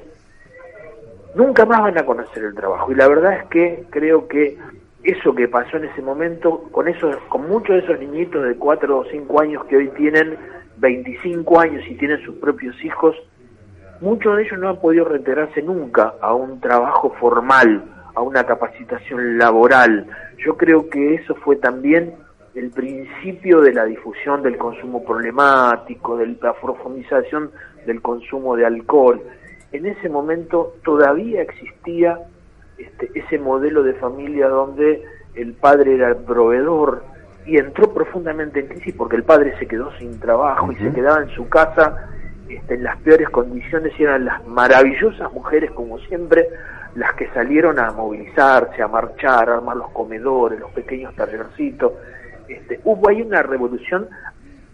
nunca 1.35 1.65
más 1.65 1.81
van 1.81 1.97
a 1.97 2.05
conocer 2.05 2.43
el 2.43 2.55
trabajo. 2.55 2.91
Y 2.91 2.95
la 2.95 3.07
verdad 3.07 3.33
es 3.33 3.45
que 3.49 3.85
creo 3.89 4.27
que 4.27 4.57
eso 5.03 5.33
que 5.33 5.47
pasó 5.47 5.77
en 5.77 5.85
ese 5.85 6.01
momento, 6.01 6.63
con 6.71 6.87
esos, 6.87 7.15
con 7.29 7.47
muchos 7.47 7.75
de 7.75 7.81
esos 7.83 7.99
niñitos 7.99 8.43
de 8.43 8.55
4 8.55 8.97
o 8.97 9.05
5 9.05 9.41
años 9.41 9.65
que 9.65 9.77
hoy 9.77 9.89
tienen 9.89 10.37
25 10.77 11.59
años 11.59 11.83
y 11.87 11.95
tienen 11.95 12.21
sus 12.25 12.35
propios 12.35 12.75
hijos, 12.83 13.15
muchos 14.01 14.35
de 14.35 14.43
ellos 14.43 14.59
no 14.59 14.69
han 14.69 14.79
podido 14.79 15.05
reintegrarse 15.05 15.61
nunca 15.61 16.13
a 16.21 16.33
un 16.33 16.59
trabajo 16.59 17.15
formal, 17.19 17.83
a 18.17 18.21
una 18.21 18.45
capacitación 18.45 19.37
laboral. 19.37 20.07
Yo 20.43 20.57
creo 20.57 20.89
que 20.89 21.13
eso 21.13 21.35
fue 21.35 21.55
también 21.57 22.15
el 22.55 22.71
principio 22.71 23.61
de 23.61 23.71
la 23.71 23.85
difusión 23.85 24.41
del 24.41 24.57
consumo 24.57 25.05
problemático, 25.05 26.17
de 26.17 26.35
la 26.41 26.53
profundización 26.53 27.51
del 27.85 28.01
consumo 28.01 28.55
de 28.55 28.65
alcohol. 28.65 29.21
En 29.71 29.85
ese 29.85 30.09
momento 30.09 30.73
todavía 30.83 31.43
existía 31.43 32.17
este, 32.79 33.11
ese 33.13 33.37
modelo 33.37 33.83
de 33.83 33.93
familia 33.93 34.47
donde 34.47 35.03
el 35.35 35.53
padre 35.53 35.93
era 35.93 36.09
el 36.09 36.15
proveedor 36.15 37.03
y 37.45 37.59
entró 37.59 37.93
profundamente 37.93 38.61
en 38.61 38.67
crisis 38.67 38.95
porque 38.97 39.17
el 39.17 39.23
padre 39.25 39.53
se 39.59 39.67
quedó 39.67 39.91
sin 39.99 40.19
trabajo 40.19 40.71
y 40.71 40.75
se 40.77 40.91
quedaba 40.91 41.21
en 41.21 41.29
su 41.29 41.47
casa 41.49 42.09
este, 42.49 42.73
en 42.73 42.83
las 42.83 42.97
peores 42.97 43.29
condiciones 43.29 43.93
y 43.99 44.03
eran 44.03 44.25
las 44.25 44.43
maravillosas 44.47 45.31
mujeres 45.33 45.69
como 45.69 45.99
siempre 45.99 46.47
las 46.97 47.13
que 47.13 47.27
salieron 47.27 47.77
a 47.77 47.91
movilizarse, 47.91 48.81
a 48.81 48.87
marchar, 48.87 49.51
a 49.51 49.57
armar 49.57 49.77
los 49.77 49.91
comedores, 49.91 50.59
los 50.59 50.71
pequeños 50.71 51.15
tallercitos. 51.15 51.93
Este, 52.47 52.79
hubo 52.85 53.07
ahí 53.07 53.21
una 53.21 53.43
revolución 53.43 54.07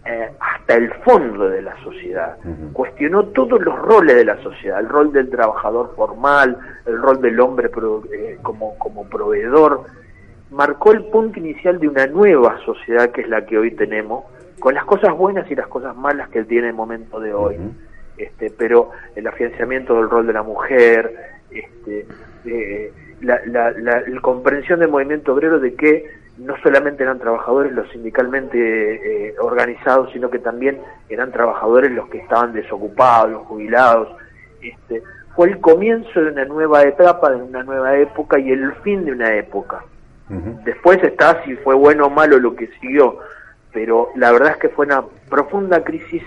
eh, 0.06 0.30
hasta 0.40 0.74
el 0.74 0.90
fondo 1.04 1.50
de 1.50 1.60
la 1.60 1.76
sociedad. 1.82 2.38
Cuestionó 2.72 3.24
todos 3.26 3.60
los 3.60 3.78
roles 3.78 4.16
de 4.16 4.24
la 4.24 4.42
sociedad, 4.42 4.80
el 4.80 4.88
rol 4.88 5.12
del 5.12 5.28
trabajador 5.28 5.92
formal, 5.94 6.56
el 6.86 7.00
rol 7.02 7.20
del 7.20 7.38
hombre 7.40 7.70
eh, 8.10 8.38
como, 8.40 8.78
como 8.78 9.04
proveedor. 9.04 9.82
Marcó 10.50 10.92
el 10.92 11.04
punto 11.04 11.38
inicial 11.38 11.78
de 11.78 11.88
una 11.88 12.06
nueva 12.06 12.58
sociedad 12.64 13.10
que 13.10 13.20
es 13.20 13.28
la 13.28 13.44
que 13.44 13.58
hoy 13.58 13.72
tenemos, 13.72 14.24
con 14.60 14.72
las 14.72 14.86
cosas 14.86 15.14
buenas 15.14 15.50
y 15.50 15.54
las 15.54 15.66
cosas 15.66 15.94
malas 15.94 16.30
que 16.30 16.42
tiene 16.44 16.68
el 16.68 16.74
momento 16.74 17.20
de 17.20 17.34
hoy. 17.34 17.56
este, 18.16 18.50
pero 18.56 18.92
el 19.14 19.26
afianzamiento 19.26 19.94
del 19.96 20.08
rol 20.08 20.26
de 20.26 20.32
la 20.32 20.42
mujer, 20.42 21.33
este, 21.50 22.06
eh, 22.44 22.92
la, 23.20 23.40
la, 23.46 23.70
la, 23.72 24.02
la 24.06 24.20
comprensión 24.20 24.80
del 24.80 24.90
movimiento 24.90 25.32
obrero 25.32 25.58
de 25.60 25.74
que 25.74 26.06
no 26.38 26.56
solamente 26.62 27.02
eran 27.02 27.18
trabajadores 27.18 27.72
los 27.72 27.88
sindicalmente 27.90 29.28
eh, 29.28 29.34
organizados, 29.38 30.12
sino 30.12 30.30
que 30.30 30.40
también 30.40 30.80
eran 31.08 31.30
trabajadores 31.30 31.92
los 31.92 32.08
que 32.08 32.18
estaban 32.18 32.52
desocupados, 32.52 33.30
los 33.30 33.46
jubilados. 33.46 34.08
Este, 34.60 35.02
fue 35.36 35.48
el 35.48 35.60
comienzo 35.60 36.20
de 36.20 36.32
una 36.32 36.44
nueva 36.44 36.82
etapa, 36.82 37.30
de 37.30 37.42
una 37.42 37.62
nueva 37.62 37.96
época 37.96 38.38
y 38.38 38.50
el 38.50 38.72
fin 38.82 39.04
de 39.04 39.12
una 39.12 39.34
época. 39.34 39.84
Después 40.64 41.02
está 41.04 41.44
si 41.44 41.54
fue 41.56 41.74
bueno 41.74 42.06
o 42.06 42.10
malo 42.10 42.38
lo 42.38 42.56
que 42.56 42.68
siguió, 42.80 43.18
pero 43.72 44.08
la 44.16 44.32
verdad 44.32 44.52
es 44.52 44.56
que 44.56 44.68
fue 44.70 44.86
una 44.86 45.04
profunda 45.28 45.84
crisis 45.84 46.22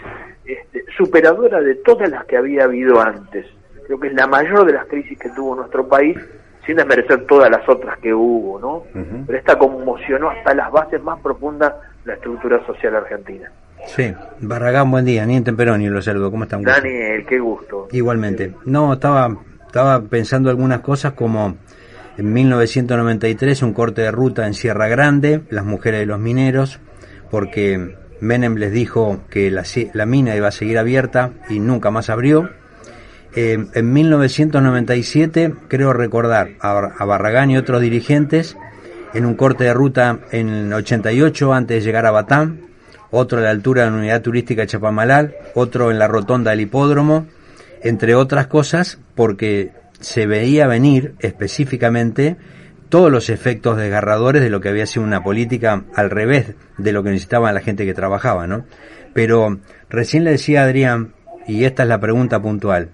este, 0.45 0.85
superadora 0.95 1.61
de 1.61 1.75
todas 1.75 2.09
las 2.09 2.23
que 2.25 2.37
había 2.37 2.65
habido 2.65 3.01
antes. 3.01 3.47
Creo 3.87 3.99
que 3.99 4.07
es 4.07 4.13
la 4.13 4.27
mayor 4.27 4.65
de 4.65 4.73
las 4.73 4.85
crisis 4.85 5.17
que 5.17 5.29
tuvo 5.29 5.55
nuestro 5.55 5.87
país 5.87 6.17
sin 6.65 6.75
desmerecer 6.75 7.25
todas 7.25 7.49
las 7.49 7.67
otras 7.67 7.97
que 7.99 8.13
hubo, 8.13 8.59
¿no? 8.59 8.83
Pero 9.25 9.39
esta 9.39 9.57
conmocionó 9.57 10.29
hasta 10.29 10.53
las 10.53 10.69
bases 10.69 11.01
más 11.01 11.19
profundas 11.21 11.73
de 12.03 12.11
la 12.11 12.13
estructura 12.15 12.63
social 12.65 12.93
argentina. 12.97 13.49
Sí, 13.85 14.13
Barragán, 14.41 14.91
buen 14.91 15.05
día, 15.05 15.25
Ni 15.25 15.39
Temperoni, 15.39 15.87
lo 15.87 16.01
saludo, 16.01 16.29
¿cómo 16.29 16.43
están? 16.43 16.63
Daniel, 16.63 17.25
qué 17.25 17.39
gusto. 17.39 17.87
Igualmente. 17.93 18.53
No, 18.65 18.93
estaba, 18.93 19.29
estaba 19.65 20.01
pensando 20.01 20.49
algunas 20.49 20.81
cosas 20.81 21.13
como 21.13 21.55
en 22.17 22.33
1993 22.33 23.61
un 23.61 23.73
corte 23.73 24.01
de 24.01 24.11
ruta 24.11 24.45
en 24.45 24.53
Sierra 24.53 24.89
Grande, 24.89 25.43
las 25.49 25.63
mujeres 25.63 26.01
de 26.01 26.05
los 26.05 26.19
mineros, 26.19 26.81
porque 27.31 27.95
Menem 28.19 28.55
les 28.55 28.73
dijo 28.73 29.21
que 29.29 29.49
la, 29.51 29.63
la 29.93 30.05
mina 30.05 30.35
iba 30.35 30.49
a 30.49 30.51
seguir 30.51 30.77
abierta 30.77 31.31
y 31.47 31.59
nunca 31.61 31.91
más 31.91 32.09
abrió 32.09 32.49
eh, 33.39 33.67
en 33.75 33.93
1997, 33.93 35.53
creo 35.67 35.93
recordar, 35.93 36.55
a, 36.59 37.05
Barragán 37.05 37.51
y 37.51 37.57
otros 37.57 37.83
dirigentes, 37.83 38.57
en 39.13 39.27
un 39.27 39.35
corte 39.35 39.65
de 39.65 39.75
ruta 39.75 40.21
en 40.31 40.49
el 40.49 40.73
88 40.73 41.53
antes 41.53 41.77
de 41.77 41.85
llegar 41.85 42.07
a 42.07 42.11
Batán, 42.11 42.61
otro 43.11 43.37
a 43.37 43.41
la 43.41 43.51
altura 43.51 43.83
de 43.83 43.91
la 43.91 43.97
unidad 43.97 44.23
turística 44.23 44.63
de 44.63 44.67
Chapamalal, 44.69 45.35
otro 45.53 45.91
en 45.91 45.99
la 45.99 46.07
rotonda 46.07 46.49
del 46.49 46.61
hipódromo, 46.61 47.27
entre 47.83 48.15
otras 48.15 48.47
cosas, 48.47 48.97
porque 49.13 49.71
se 49.99 50.25
veía 50.25 50.65
venir 50.65 51.13
específicamente 51.19 52.37
todos 52.89 53.11
los 53.11 53.29
efectos 53.29 53.77
desgarradores 53.77 54.41
de 54.41 54.49
lo 54.49 54.61
que 54.61 54.69
había 54.69 54.87
sido 54.87 55.05
una 55.05 55.21
política 55.21 55.83
al 55.93 56.09
revés 56.09 56.55
de 56.79 56.91
lo 56.91 57.03
que 57.03 57.11
necesitaba 57.11 57.53
la 57.53 57.61
gente 57.61 57.85
que 57.85 57.93
trabajaba, 57.93 58.47
¿no? 58.47 58.65
Pero 59.13 59.59
recién 59.91 60.23
le 60.23 60.31
decía 60.31 60.61
a 60.61 60.63
Adrián, 60.63 61.13
y 61.47 61.65
esta 61.65 61.83
es 61.83 61.89
la 61.89 61.99
pregunta 61.99 62.41
puntual, 62.41 62.89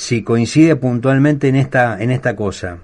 si 0.00 0.22
coincide 0.22 0.76
puntualmente 0.76 1.48
en 1.48 1.56
esta, 1.56 2.02
en 2.02 2.10
esta 2.10 2.34
cosa. 2.34 2.78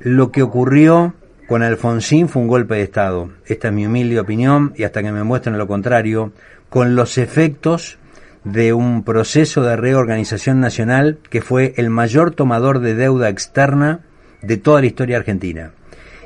Lo 0.00 0.32
que 0.32 0.42
ocurrió 0.42 1.14
con 1.46 1.62
Alfonsín 1.62 2.28
fue 2.28 2.42
un 2.42 2.48
golpe 2.48 2.74
de 2.74 2.82
Estado. 2.82 3.30
Esta 3.46 3.68
es 3.68 3.74
mi 3.74 3.86
humilde 3.86 4.18
opinión 4.18 4.72
y 4.76 4.82
hasta 4.82 5.00
que 5.00 5.12
me 5.12 5.22
muestren 5.22 5.58
lo 5.58 5.68
contrario, 5.68 6.32
con 6.70 6.96
los 6.96 7.18
efectos 7.18 7.98
de 8.42 8.72
un 8.72 9.04
proceso 9.04 9.62
de 9.62 9.76
reorganización 9.76 10.58
nacional 10.58 11.20
que 11.30 11.40
fue 11.40 11.74
el 11.76 11.88
mayor 11.88 12.32
tomador 12.32 12.80
de 12.80 12.96
deuda 12.96 13.28
externa 13.28 14.00
de 14.42 14.56
toda 14.56 14.80
la 14.80 14.88
historia 14.88 15.18
argentina. 15.18 15.70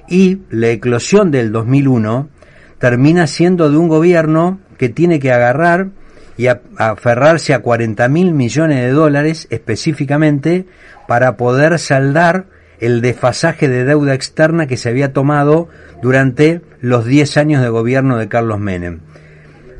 Y 0.08 0.38
la 0.48 0.68
eclosión 0.68 1.30
del 1.30 1.52
2001 1.52 2.30
termina 2.78 3.26
siendo 3.26 3.70
de 3.70 3.76
un 3.76 3.88
gobierno 3.88 4.58
que 4.78 4.88
tiene 4.88 5.20
que 5.20 5.32
agarrar 5.32 5.90
y 6.36 6.46
aferrarse 6.46 7.54
a 7.54 7.60
40 7.60 8.08
mil 8.08 8.32
millones 8.32 8.78
de 8.78 8.90
dólares 8.90 9.46
específicamente 9.50 10.66
para 11.06 11.36
poder 11.36 11.78
saldar 11.78 12.46
el 12.80 13.00
desfasaje 13.00 13.68
de 13.68 13.84
deuda 13.84 14.14
externa 14.14 14.66
que 14.66 14.76
se 14.76 14.88
había 14.88 15.12
tomado 15.12 15.68
durante 16.02 16.62
los 16.80 17.04
10 17.04 17.36
años 17.36 17.62
de 17.62 17.68
gobierno 17.68 18.18
de 18.18 18.28
Carlos 18.28 18.58
Menem. 18.58 19.00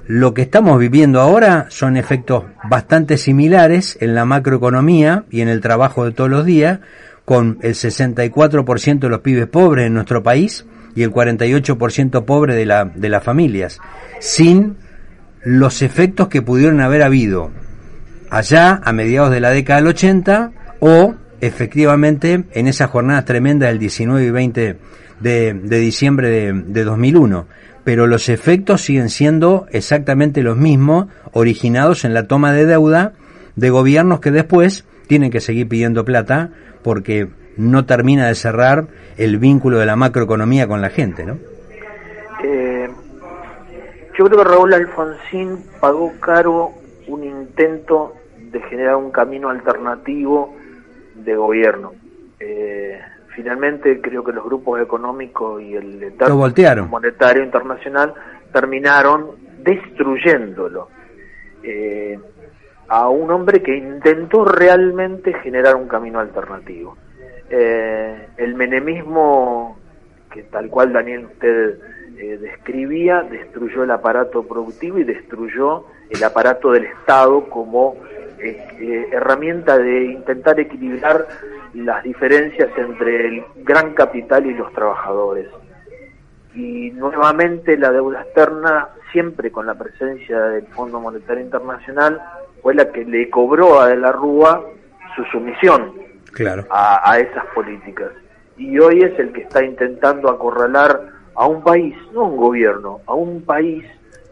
Lo 0.07 0.35
que 0.35 0.43
estamos 0.43 0.79
viviendo 0.79 1.21
ahora 1.21 1.67
son 1.69 1.97
efectos 1.97 2.45
bastante 2.69 3.17
similares 3.17 3.97
en 4.01 4.15
la 4.15 4.25
macroeconomía 4.25 5.25
y 5.31 5.41
en 5.41 5.49
el 5.49 5.61
trabajo 5.61 6.05
de 6.05 6.13
todos 6.13 6.31
los 6.31 6.45
días, 6.45 6.81
con 7.25 7.59
el 7.63 7.75
64% 7.75 8.99
de 8.99 9.09
los 9.09 9.21
pibes 9.21 9.47
pobres 9.47 9.87
en 9.87 9.95
nuestro 9.95 10.23
país 10.23 10.67
y 10.95 11.03
el 11.03 11.13
48% 11.13 12.25
pobre 12.25 12.55
de, 12.55 12.67
la, 12.67 12.85
de 12.85 13.09
las 13.09 13.23
familias, 13.23 13.81
sin 14.21 14.77
los 15.45 15.83
efectos 15.83 16.29
que 16.29 16.43
pudieron 16.43 16.81
haber 16.81 17.03
habido 17.03 17.51
allá 18.31 18.81
a 18.85 18.93
mediados 18.93 19.31
de 19.31 19.41
la 19.41 19.51
década 19.51 19.81
del 19.81 19.89
80 19.89 20.53
o 20.81 21.15
efectivamente 21.41 22.45
en 22.53 22.69
esas 22.69 22.91
jornadas 22.91 23.25
tremendas 23.25 23.69
del 23.69 23.79
19 23.79 24.25
y 24.25 24.31
20 24.31 24.77
de, 25.21 25.55
diciembre 25.69 26.29
de, 26.29 26.53
de 26.53 26.85
2001. 26.85 27.47
Pero 27.85 28.07
los 28.07 28.29
efectos 28.29 28.83
siguen 28.83 29.11
siendo 29.11 29.67
exactamente 29.71 30.43
los 30.43 30.57
mismos, 30.57 31.09
originados 31.33 32.05
en 32.05 32.15
la 32.15 32.29
toma 32.29 32.53
de 32.53 32.65
deuda 32.65 33.13
de 33.57 33.71
gobiernos 33.71 34.21
que 34.21 34.31
después 34.31 34.85
tienen 35.09 35.31
que 35.31 35.41
seguir 35.41 35.69
pidiendo 35.69 36.05
plata 36.05 36.51
porque 36.83 37.29
no 37.57 37.85
termina 37.85 38.29
de 38.29 38.35
cerrar 38.35 38.87
el 39.19 39.39
vínculo 39.39 39.79
de 39.79 39.87
la 39.87 39.97
macroeconomía 39.97 40.67
con 40.67 40.81
la 40.81 40.91
gente, 40.91 41.25
¿no? 41.25 41.39
Yo 44.17 44.27
creo 44.27 44.39
que 44.39 44.45
Raúl 44.45 44.75
Alfonsín 44.75 45.65
pagó 45.81 46.13
caro 46.21 46.73
un 47.09 47.25
intento 47.25 48.15
de 48.37 48.61
generar 48.63 48.97
un 48.97 49.11
camino 49.11 49.49
alternativo 49.49 50.55
de 51.15 51.35
gobierno. 51.35 51.93
Eh, 52.39 53.01
finalmente 53.35 54.01
creo 54.01 54.23
que 54.23 54.33
los 54.33 54.45
grupos 54.45 54.81
económicos 54.81 55.63
y 55.63 55.75
el 55.75 56.15
monetario 56.91 57.43
internacional 57.43 58.13
terminaron 58.53 59.31
destruyéndolo 59.63 60.89
eh, 61.63 62.19
a 62.89 63.09
un 63.09 63.31
hombre 63.31 63.63
que 63.63 63.77
intentó 63.77 64.45
realmente 64.45 65.33
generar 65.35 65.77
un 65.77 65.89
camino 65.89 66.21
alternativo. 66.21 66.97
Eh, 67.49 68.29
el 68.37 68.55
menemismo, 68.55 69.79
que 70.31 70.43
tal 70.45 70.69
cual 70.69 70.93
Daniel 70.93 71.27
usted 71.27 71.79
eh, 72.19 72.39
describía, 72.39 73.23
destruyó 73.23 73.85
el 73.85 73.91
aparato 73.91 74.43
productivo 74.43 74.99
y 74.99 75.05
destruyó 75.05 75.87
el 76.11 76.23
aparato 76.23 76.73
del 76.73 76.85
Estado 76.85 77.49
como 77.49 77.97
eh, 78.39 78.61
eh, 78.81 79.09
herramienta 79.13 79.79
de 79.79 80.05
intentar 80.05 80.59
equilibrar 80.61 81.27
las 81.75 82.03
diferencias 82.03 82.71
entre 82.77 83.29
el 83.29 83.45
gran 83.65 83.95
capital 83.95 84.47
y 84.47 84.55
los 84.55 84.73
trabajadores. 84.73 85.49
Y 86.55 86.91
nuevamente 86.91 87.79
la 87.79 87.91
deuda 87.91 88.23
externa, 88.23 88.89
siempre 89.11 89.51
con 89.51 89.67
la 89.67 89.75
presencia 89.75 90.39
del 90.39 90.67
Fondo 90.67 91.01
Monetario 91.01 91.43
Internacional, 91.43 92.21
fue 92.61 92.75
la 92.75 92.93
que 92.93 93.05
le 93.05 93.31
cobró 93.31 93.81
a 93.81 93.89
De 93.89 93.97
la 93.97 94.13
Rúa 94.13 94.63
su 95.17 95.25
sumisión 95.25 95.95
claro. 96.33 96.67
a, 96.71 97.11
a 97.11 97.19
esas 97.19 97.47
políticas. 97.55 98.11
y 98.57 98.79
hoy 98.79 99.03
es 99.03 99.19
el 99.19 99.33
que 99.33 99.43
está 99.43 99.65
intentando 99.65 100.29
acorralar 100.29 101.22
a 101.35 101.47
un 101.47 101.63
país, 101.63 101.95
no 102.13 102.25
un 102.25 102.37
gobierno, 102.37 103.01
a 103.07 103.15
un 103.15 103.43
país 103.43 103.85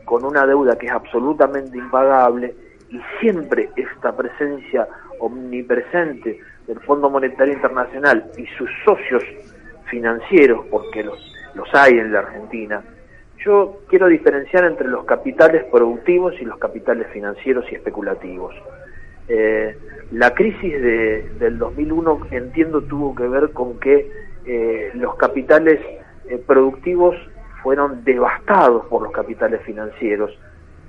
con 0.04 0.24
una 0.24 0.46
deuda 0.46 0.76
que 0.76 0.86
es 0.86 0.92
absolutamente 0.92 1.78
impagable 1.78 2.54
y 2.90 3.00
siempre 3.20 3.70
esta 3.76 4.16
presencia 4.16 4.88
omnipresente 5.20 6.40
del 6.66 6.80
Fondo 6.80 7.08
Monetario 7.08 7.54
Internacional 7.54 8.30
y 8.36 8.46
sus 8.58 8.70
socios 8.84 9.22
financieros, 9.86 10.66
porque 10.70 11.04
los, 11.04 11.18
los 11.54 11.72
hay 11.74 11.98
en 11.98 12.12
la 12.12 12.20
Argentina, 12.20 12.82
yo 13.44 13.80
quiero 13.88 14.06
diferenciar 14.08 14.64
entre 14.64 14.88
los 14.88 15.04
capitales 15.04 15.64
productivos 15.64 16.34
y 16.40 16.44
los 16.44 16.58
capitales 16.58 17.06
financieros 17.12 17.64
y 17.70 17.74
especulativos. 17.74 18.54
Eh, 19.28 19.76
la 20.12 20.34
crisis 20.34 20.72
de, 20.72 21.30
del 21.38 21.58
2001 21.58 22.26
entiendo 22.32 22.82
tuvo 22.82 23.14
que 23.14 23.28
ver 23.28 23.50
con 23.52 23.78
que 23.78 24.10
eh, 24.44 24.90
los 24.94 25.14
capitales 25.14 25.78
eh, 26.30 26.42
productivos 26.46 27.16
fueron 27.62 28.04
devastados 28.04 28.86
por 28.86 29.02
los 29.02 29.12
capitales 29.12 29.60
financieros 29.62 30.30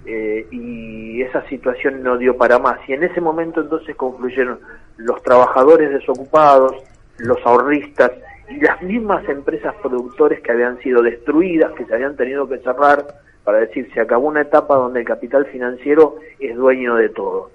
eh, 0.06 0.48
y 0.52 1.22
esa 1.22 1.48
situación 1.50 2.04
no 2.04 2.18
dio 2.18 2.38
para 2.38 2.60
más. 2.60 2.78
Y 2.88 2.94
en 2.94 3.04
ese 3.04 3.20
momento 3.20 3.62
entonces 3.62 3.96
confluyeron 3.96 4.60
los 4.98 5.22
trabajadores 5.24 5.92
desocupados, 5.92 6.76
los 7.18 7.38
ahorristas 7.46 8.12
y 8.50 8.60
las 8.62 8.82
mismas 8.82 9.28
empresas 9.28 9.74
productores 9.82 10.42
que 10.42 10.52
habían 10.52 10.80
sido 10.80 11.02
destruidas, 11.02 11.72
que 11.74 11.86
se 11.86 11.94
habían 11.94 12.16
tenido 12.16 12.48
que 12.48 12.60
cerrar 12.60 13.06
para 13.44 13.60
decir 13.60 13.90
se 13.94 14.02
acabó 14.02 14.28
una 14.28 14.42
etapa 14.42 14.76
donde 14.76 15.00
el 15.00 15.06
capital 15.06 15.46
financiero 15.48 16.16
es 16.40 16.56
dueño 16.56 16.96
de 16.96 17.10
todo. 17.10 17.50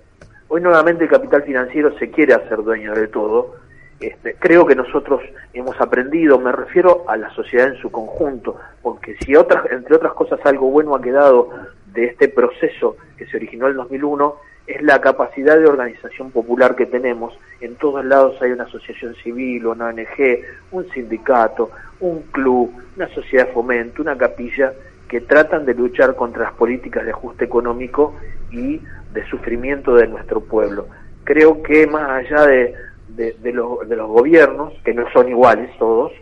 Hoy 0.49 0.61
nuevamente 0.61 1.05
el 1.05 1.11
capital 1.11 1.43
financiero 1.43 1.97
se 1.99 2.11
quiere 2.11 2.35
hacer 2.35 2.63
dueño 2.63 2.95
de 2.95 3.09
todo. 3.09 3.55
Este, 4.01 4.37
creo 4.39 4.67
que 4.67 4.75
nosotros 4.75 5.23
hemos 5.55 5.81
aprendido, 5.81 6.39
me 6.39 6.53
refiero 6.53 7.05
a 7.09 7.17
la 7.17 7.31
sociedad 7.31 7.69
en 7.69 7.81
su 7.81 7.91
conjunto, 7.91 8.59
porque 8.83 9.17
si 9.25 9.35
otras, 9.35 9.71
entre 9.71 9.97
otras 9.97 10.13
cosas 10.13 10.39
algo 10.45 10.71
bueno 10.71 10.95
ha 10.95 11.01
quedado 11.01 11.51
de 11.87 12.05
este 12.05 12.29
proceso 12.29 12.97
que 13.17 13.27
se 13.27 13.37
originó 13.39 13.67
en 13.67 13.73
el 13.73 13.77
2001 13.79 14.37
es 14.67 14.83
la 14.83 15.01
capacidad 15.01 15.59
de 15.59 15.67
organización 15.67 16.31
popular 16.31 16.75
que 16.75 16.87
tenemos. 16.87 17.39
En 17.61 17.77
todos 17.77 18.05
lados 18.05 18.37
hay 18.43 18.51
una 18.51 18.65
asociación 18.65 19.15
civil, 19.23 19.67
una 19.67 19.87
ONG, 19.87 20.41
un 20.73 20.89
sindicato, 20.91 21.71
un 22.01 22.23
club, 22.33 22.73
una 22.97 23.09
sociedad 23.09 23.47
de 23.47 23.53
fomento, 23.53 24.03
una 24.03 24.19
capilla 24.19 24.73
que 25.09 25.21
tratan 25.21 25.65
de 25.65 25.75
luchar 25.75 26.17
contra 26.17 26.45
las 26.45 26.53
políticas 26.55 27.05
de 27.05 27.13
ajuste 27.13 27.45
económico 27.45 28.17
y 28.51 28.81
de 29.13 29.25
sufrimiento 29.31 29.95
de 29.95 30.09
nuestro 30.09 30.41
pueblo. 30.41 30.89
Creo 31.25 31.63
que 31.63 31.87
más 31.87 32.11
allá 32.11 32.47
de, 32.47 32.75
de, 33.17 33.53
los, 33.53 33.89
de 33.89 33.97
los 33.97 34.09
gobiernos, 34.09 34.73
que 34.85 34.95
no 34.95 35.11
son 35.13 35.29
iguales 35.29 35.71
todos, 35.79 36.13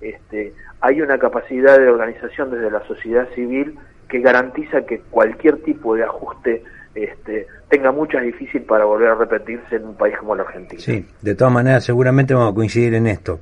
este, 0.00 0.52
hay 0.80 1.00
una 1.00 1.18
capacidad 1.18 1.78
de 1.78 1.88
organización 1.88 2.50
desde 2.50 2.70
la 2.70 2.86
sociedad 2.86 3.28
civil 3.34 3.78
que 4.08 4.20
garantiza 4.20 4.82
que 4.82 5.00
cualquier 5.10 5.62
tipo 5.62 5.94
de 5.94 6.04
ajuste 6.04 6.64
este, 6.94 7.46
tenga 7.68 7.92
muchas 7.92 8.22
difícil 8.22 8.62
para 8.62 8.84
volver 8.84 9.10
a 9.10 9.14
repetirse 9.14 9.76
en 9.76 9.84
un 9.84 9.94
país 9.94 10.16
como 10.18 10.34
la 10.34 10.42
Argentina. 10.42 10.80
Sí, 10.80 11.06
de 11.20 11.34
todas 11.34 11.52
maneras 11.52 11.84
seguramente 11.84 12.34
vamos 12.34 12.52
a 12.52 12.54
coincidir 12.54 12.94
en 12.94 13.06
esto. 13.06 13.40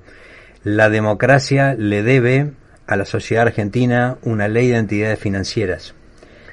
La 0.64 0.90
democracia 0.90 1.74
le 1.74 2.02
debe 2.02 2.50
a 2.86 2.96
la 2.96 3.04
sociedad 3.04 3.46
argentina 3.46 4.18
una 4.22 4.48
ley 4.48 4.68
de 4.68 4.76
entidades 4.76 5.18
financieras 5.18 5.94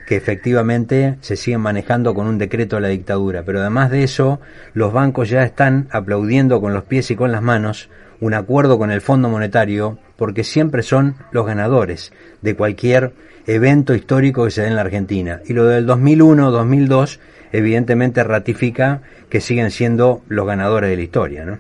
que 0.05 0.15
efectivamente 0.15 1.17
se 1.21 1.35
siguen 1.35 1.61
manejando 1.61 2.13
con 2.13 2.27
un 2.27 2.37
decreto 2.37 2.75
de 2.75 2.83
la 2.83 2.87
dictadura. 2.89 3.43
Pero 3.43 3.59
además 3.59 3.91
de 3.91 4.03
eso, 4.03 4.39
los 4.73 4.93
bancos 4.93 5.29
ya 5.29 5.43
están 5.43 5.87
aplaudiendo 5.91 6.61
con 6.61 6.73
los 6.73 6.83
pies 6.83 7.09
y 7.11 7.15
con 7.15 7.31
las 7.31 7.41
manos 7.41 7.89
un 8.21 8.33
acuerdo 8.33 8.77
con 8.77 8.91
el 8.91 9.01
Fondo 9.01 9.29
Monetario 9.29 9.97
porque 10.15 10.43
siempre 10.43 10.83
son 10.83 11.15
los 11.31 11.45
ganadores 11.45 12.13
de 12.41 12.55
cualquier 12.55 13.13
evento 13.47 13.93
histórico 13.93 14.45
que 14.45 14.51
se 14.51 14.61
dé 14.61 14.67
en 14.67 14.75
la 14.75 14.81
Argentina. 14.81 15.41
Y 15.45 15.53
lo 15.53 15.65
del 15.65 15.87
2001-2002 15.87 17.19
evidentemente 17.51 18.23
ratifica 18.23 19.01
que 19.29 19.41
siguen 19.41 19.71
siendo 19.71 20.21
los 20.27 20.45
ganadores 20.45 20.89
de 20.89 20.95
la 20.95 21.01
historia, 21.01 21.45
¿no? 21.45 21.57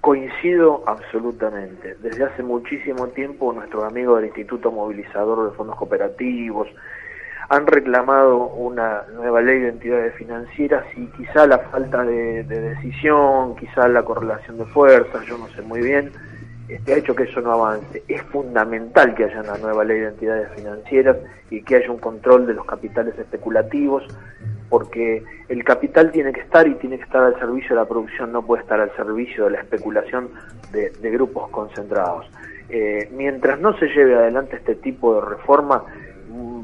Coincido 0.00 0.84
absolutamente. 0.86 1.96
Desde 2.00 2.24
hace 2.24 2.42
muchísimo 2.42 3.08
tiempo 3.08 3.52
nuestros 3.52 3.84
amigos 3.84 4.18
del 4.18 4.26
Instituto 4.26 4.70
Movilizador 4.70 5.50
de 5.50 5.56
Fondos 5.56 5.76
Cooperativos, 5.76 6.68
han 7.48 7.66
reclamado 7.66 8.48
una 8.48 9.04
nueva 9.14 9.40
ley 9.40 9.60
de 9.60 9.68
entidades 9.70 10.14
financieras 10.14 10.84
y 10.96 11.06
quizá 11.06 11.46
la 11.46 11.58
falta 11.58 12.04
de, 12.04 12.44
decisión, 12.44 13.56
quizá 13.56 13.88
la 13.88 14.02
correlación 14.02 14.58
de 14.58 14.66
fuerzas, 14.66 15.24
yo 15.24 15.38
no 15.38 15.48
sé 15.48 15.62
muy 15.62 15.80
bien, 15.80 16.12
este, 16.68 16.92
ha 16.92 16.96
hecho 16.98 17.14
que 17.14 17.22
eso 17.22 17.40
no 17.40 17.52
avance. 17.52 18.02
Es 18.06 18.20
fundamental 18.24 19.14
que 19.14 19.24
haya 19.24 19.40
una 19.40 19.56
nueva 19.56 19.82
ley 19.84 20.00
de 20.00 20.08
entidades 20.08 20.50
financieras 20.54 21.16
y 21.50 21.62
que 21.62 21.76
haya 21.76 21.90
un 21.90 21.98
control 21.98 22.46
de 22.46 22.52
los 22.52 22.66
capitales 22.66 23.18
especulativos, 23.18 24.04
porque 24.68 25.24
el 25.48 25.64
capital 25.64 26.10
tiene 26.10 26.34
que 26.34 26.40
estar 26.40 26.68
y 26.68 26.74
tiene 26.74 26.98
que 26.98 27.04
estar 27.04 27.22
al 27.22 27.38
servicio 27.38 27.70
de 27.70 27.76
la 27.76 27.88
producción, 27.88 28.30
no 28.30 28.44
puede 28.44 28.62
estar 28.62 28.78
al 28.78 28.94
servicio 28.94 29.44
de 29.44 29.52
la 29.52 29.60
especulación 29.60 30.28
de, 30.70 30.90
grupos 31.10 31.48
concentrados. 31.48 32.30
Eh, 32.68 33.08
mientras 33.16 33.58
no 33.58 33.74
se 33.78 33.86
lleve 33.86 34.14
adelante 34.14 34.56
este 34.56 34.74
tipo 34.74 35.14
de 35.14 35.26
reforma, 35.26 35.84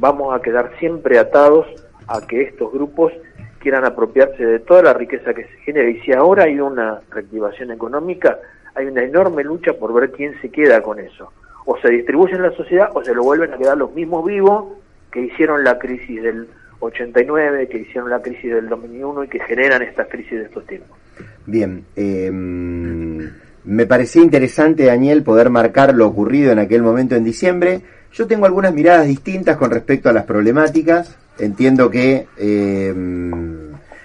vamos 0.04 0.34
a 0.36 0.42
quedar 0.42 0.70
siempre 0.78 1.18
atados 1.18 1.66
a 2.08 2.20
que 2.26 2.42
estos 2.42 2.70
grupos 2.70 3.10
quieran 3.58 3.86
apropiarse 3.86 4.44
de 4.44 4.58
toda 4.58 4.82
la 4.82 4.92
riqueza 4.92 5.32
que 5.32 5.44
se 5.44 5.56
genera. 5.64 5.88
Y 5.88 5.98
si 6.00 6.12
ahora 6.12 6.44
hay 6.44 6.60
una 6.60 7.00
reactivación 7.10 7.70
económica, 7.70 8.38
hay 8.74 8.84
una 8.84 9.02
enorme 9.02 9.42
lucha 9.42 9.72
por 9.72 9.94
ver 9.94 10.12
quién 10.12 10.38
se 10.42 10.50
queda 10.50 10.82
con 10.82 11.00
eso. 11.00 11.32
O 11.64 11.78
se 11.78 11.88
distribuye 11.88 12.34
en 12.34 12.42
la 12.42 12.50
sociedad 12.50 12.90
o 12.92 13.02
se 13.02 13.14
lo 13.14 13.22
vuelven 13.22 13.54
a 13.54 13.56
quedar 13.56 13.78
los 13.78 13.94
mismos 13.94 14.26
vivos 14.26 14.74
que 15.10 15.20
hicieron 15.20 15.64
la 15.64 15.78
crisis 15.78 16.22
del 16.22 16.48
89, 16.80 17.66
que 17.68 17.78
hicieron 17.78 18.10
la 18.10 18.20
crisis 18.20 18.52
del 18.52 18.68
2001 18.68 19.24
y 19.24 19.28
que 19.28 19.40
generan 19.40 19.80
esta 19.80 20.04
crisis 20.04 20.32
de 20.32 20.42
estos 20.42 20.66
tiempos. 20.66 20.98
Bien, 21.46 21.82
em, 21.96 23.30
me 23.64 23.86
parecía 23.86 24.22
interesante, 24.22 24.84
Daniel, 24.84 25.22
poder 25.22 25.48
marcar 25.48 25.94
lo 25.94 26.06
ocurrido 26.06 26.52
en 26.52 26.58
aquel 26.58 26.82
momento 26.82 27.14
en 27.14 27.24
diciembre 27.24 27.80
yo 28.14 28.26
tengo 28.26 28.46
algunas 28.46 28.72
miradas 28.72 29.06
distintas 29.06 29.56
con 29.56 29.70
respecto 29.70 30.08
a 30.08 30.12
las 30.12 30.24
problemáticas. 30.24 31.16
Entiendo 31.38 31.90
que 31.90 32.26
eh, 32.38 32.94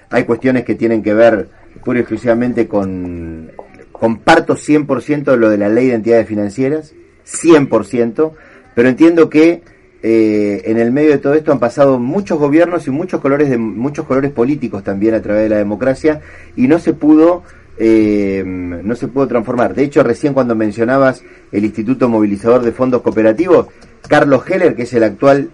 hay 0.09 0.23
cuestiones 0.23 0.65
que 0.65 0.75
tienen 0.75 1.03
que 1.03 1.13
ver 1.13 1.47
pura 1.83 1.99
y 1.99 2.01
exclusivamente 2.01 2.67
con... 2.67 3.51
Comparto 3.91 4.55
100% 4.55 5.35
lo 5.35 5.49
de 5.49 5.57
la 5.57 5.67
ley 5.67 5.87
de 5.87 5.95
entidades 5.95 6.25
financieras, 6.25 6.93
100%, 7.27 8.31
pero 8.73 8.87
entiendo 8.87 9.29
que 9.29 9.61
eh, 10.01 10.61
en 10.63 10.79
el 10.79 10.93
medio 10.93 11.11
de 11.11 11.17
todo 11.17 11.33
esto 11.33 11.51
han 11.51 11.59
pasado 11.59 11.99
muchos 11.99 12.39
gobiernos 12.39 12.87
y 12.87 12.91
muchos 12.91 13.19
colores 13.19 13.49
de 13.49 13.57
muchos 13.57 14.05
colores 14.05 14.31
políticos 14.31 14.85
también 14.85 15.15
a 15.15 15.21
través 15.21 15.43
de 15.43 15.49
la 15.49 15.57
democracia 15.57 16.21
y 16.55 16.69
no 16.69 16.79
se 16.79 16.93
pudo 16.93 17.43
eh, 17.79 18.43
no 18.45 18.95
se 18.95 19.07
pudo 19.07 19.27
transformar. 19.27 19.73
De 19.73 19.83
hecho, 19.83 20.03
recién 20.03 20.33
cuando 20.33 20.53
mencionabas 20.53 21.23
el 21.51 21.63
Instituto 21.63 22.09
Movilizador 22.09 22.61
de 22.61 22.73
Fondos 22.73 23.01
Cooperativos, 23.01 23.67
Carlos 24.07 24.43
Heller, 24.49 24.75
que 24.75 24.83
es 24.83 24.93
el 24.93 25.03
actual 25.03 25.49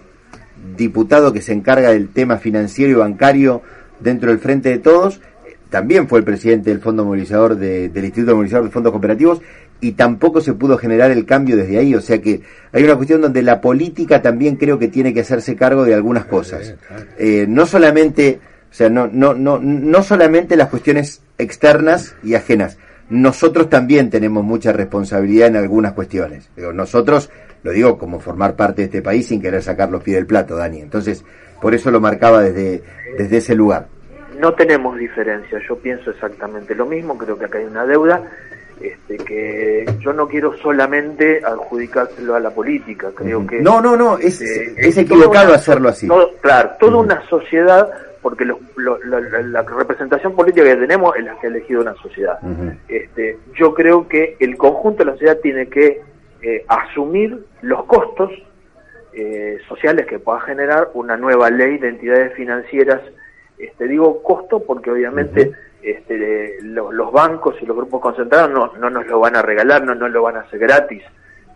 diputado 0.76 1.32
que 1.32 1.42
se 1.42 1.54
encarga 1.54 1.92
del 1.92 2.10
tema 2.10 2.38
financiero 2.38 2.92
y 2.92 2.96
bancario 2.96 3.62
dentro 4.00 4.32
del 4.32 4.40
Frente 4.40 4.70
de 4.70 4.80
Todos, 4.80 5.22
también 5.70 6.08
fue 6.08 6.20
el 6.20 6.26
presidente 6.26 6.72
del 6.72 6.80
Fondo 6.80 7.06
Movilizador 7.06 7.58
del 7.58 8.04
Instituto 8.04 8.34
Movilizador 8.34 8.66
de 8.66 8.72
Fondos 8.72 8.92
Cooperativos 8.92 9.42
y 9.82 9.92
tampoco 9.92 10.42
se 10.42 10.54
pudo 10.54 10.78
generar 10.78 11.12
el 11.12 11.26
cambio 11.26 11.58
desde 11.58 11.78
ahí. 11.78 11.94
O 11.94 12.02
sea 12.02 12.22
que 12.22 12.42
hay 12.72 12.84
una 12.84 12.96
cuestión 12.96 13.22
donde 13.22 13.44
la 13.44 13.62
política 13.62 14.22
también 14.22 14.56
creo 14.56 14.80
que 14.80 14.88
tiene 14.88 15.14
que 15.14 15.22
hacerse 15.22 15.56
cargo 15.56 15.84
de 15.84 15.94
algunas 15.94 16.26
cosas. 16.26 16.76
Eh, 17.20 17.46
no 17.48 17.66
solamente, 17.66 18.40
o 18.72 18.74
sea, 18.74 18.90
no, 18.90 19.08
no, 19.08 19.34
no, 19.34 19.60
no 19.60 20.02
solamente 20.02 20.56
las 20.56 20.70
cuestiones 20.70 21.22
externas 21.38 22.16
y 22.24 22.36
ajenas. 22.36 22.78
Nosotros 23.10 23.70
también 23.70 24.10
tenemos 24.10 24.44
mucha 24.44 24.72
responsabilidad 24.72 25.48
en 25.50 25.58
algunas 25.58 25.94
cuestiones. 25.94 26.50
nosotros 26.74 27.30
lo 27.64 27.72
digo 27.72 27.98
como 27.98 28.20
formar 28.20 28.56
parte 28.56 28.84
de 28.84 28.86
este 28.86 29.02
país 29.02 29.28
sin 29.28 29.42
querer 29.42 29.62
sacar 29.62 29.90
los 29.90 30.04
pies 30.04 30.18
del 30.18 30.28
plato, 30.28 30.56
Dani. 30.56 30.82
Entonces, 30.82 31.26
por 31.62 31.74
eso 31.74 31.90
lo 31.90 32.00
marcaba 32.00 32.42
desde, 32.42 32.84
desde 33.18 33.38
ese 33.38 33.56
lugar. 33.56 33.88
No 34.40 34.54
tenemos 34.54 34.98
diferencia, 34.98 35.60
yo 35.68 35.78
pienso 35.78 36.12
exactamente 36.12 36.76
lo 36.76 36.86
mismo, 36.86 37.18
creo 37.18 37.38
que 37.38 37.46
acá 37.46 37.58
hay 37.58 37.66
una 37.66 37.86
deuda, 37.86 38.22
este, 38.82 39.18
que 39.18 39.86
yo 40.00 40.12
no 40.14 40.28
quiero 40.28 40.56
solamente 40.58 41.42
adjudicárselo 41.44 42.36
a 42.36 42.40
la 42.40 42.52
política, 42.52 43.12
creo 43.16 43.48
que... 43.48 43.62
No, 43.62 43.80
no, 43.82 43.96
no, 43.96 44.18
es, 44.18 44.42
este, 44.42 44.88
es, 44.88 44.98
equivocado 44.98 45.54
hacerlo 45.54 45.90
así. 45.90 46.08
claro, 46.42 46.72
toda 46.80 46.98
una 46.98 47.28
sociedad, 47.30 47.90
porque 48.26 48.44
la, 48.44 49.62
representación 49.62 50.36
política 50.36 50.66
que 50.66 50.78
tenemos 50.78 51.16
es 51.16 51.26
la 51.26 51.40
que 51.40 51.46
ha 51.46 51.50
elegido 51.52 51.82
una 51.82 51.94
sociedad. 51.94 52.40
este, 52.88 53.38
yo 53.54 53.76
creo 53.76 54.08
que 54.08 54.36
el 54.40 54.58
conjunto 54.58 55.04
de 55.04 55.06
la 55.06 55.12
sociedad 55.12 55.38
tiene 55.44 55.68
que 55.68 56.02
eh, 56.42 56.66
asumir 56.68 57.46
los 57.62 57.84
costos 57.86 58.32
eh, 59.14 59.60
sociales 59.68 60.08
que 60.08 60.18
pueda 60.18 60.40
generar 60.40 60.90
una 60.96 61.18
nueva 61.18 61.52
ley 61.52 61.78
de 61.78 61.90
entidades 61.90 62.34
financieras. 62.34 63.00
Este, 63.60 63.88
digo 63.88 64.24
costo 64.24 64.60
porque 64.60 64.90
obviamente 64.90 65.52
este, 65.84 66.58
los 66.64 67.12
bancos 67.12 67.56
y 67.62 67.68
los 67.68 67.78
grupos 67.78 68.02
concentrados 68.02 68.50
no, 68.50 68.74
no 68.80 68.90
nos 68.90 69.06
lo 69.06 69.20
van 69.20 69.36
a 69.36 69.44
regalar, 69.44 69.84
no 69.84 69.94
nos 69.94 70.10
lo 70.10 70.24
van 70.24 70.38
a 70.38 70.40
hacer 70.40 70.58
gratis, 70.58 71.04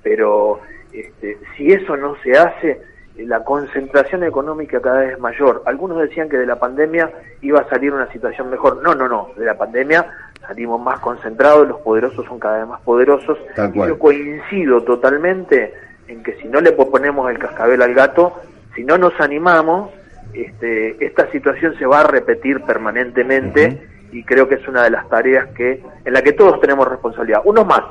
pero 0.04 0.60
este, 0.94 1.40
si 1.58 1.72
eso 1.72 1.98
no 1.98 2.16
se 2.22 2.38
hace, 2.38 2.80
la 3.26 3.44
concentración 3.44 4.24
económica 4.24 4.82
cada 4.82 5.02
vez 5.02 5.14
es 5.14 5.20
mayor. 5.20 5.64
Algunos 5.66 6.00
decían 6.00 6.30
que 6.30 6.38
de 6.38 6.46
la 6.46 6.60
pandemia 6.60 7.12
iba 7.42 7.60
a 7.60 7.70
salir 7.70 7.94
una 7.94 8.12
situación 8.12 8.50
mejor. 8.50 8.82
No, 8.82 8.96
no, 8.96 9.08
no. 9.08 9.30
De 9.36 9.46
la 9.46 9.58
pandemia 9.58 10.06
salimos 10.48 10.82
más 10.82 11.00
concentrados, 11.00 11.68
los 11.68 11.82
poderosos 11.82 12.26
son 12.26 12.40
cada 12.40 12.60
vez 12.60 12.68
más 12.68 12.82
poderosos. 12.82 13.38
y 13.74 13.78
yo 13.78 14.00
coincido 14.00 14.82
totalmente 14.84 15.74
en 16.08 16.24
que 16.24 16.34
si 16.42 16.48
no 16.48 16.60
le 16.60 16.72
ponemos 16.72 17.30
el 17.30 17.38
cascabel 17.38 17.82
al 17.82 17.94
gato, 17.94 18.40
si 18.76 18.84
no 18.84 18.98
nos 18.98 19.20
animamos, 19.20 19.92
este, 20.34 21.04
esta 21.04 21.30
situación 21.32 21.76
se 21.78 21.86
va 21.86 22.02
a 22.02 22.08
repetir 22.08 22.62
permanentemente 22.62 23.88
y 24.12 24.24
creo 24.24 24.48
que 24.48 24.56
es 24.56 24.68
una 24.68 24.84
de 24.84 24.90
las 24.90 25.08
tareas 25.08 25.48
que 25.56 25.84
en 26.06 26.14
la 26.14 26.22
que 26.22 26.34
todos 26.34 26.60
tenemos 26.62 26.88
responsabilidad. 26.88 27.42
Unos 27.46 27.66
más, 27.68 27.82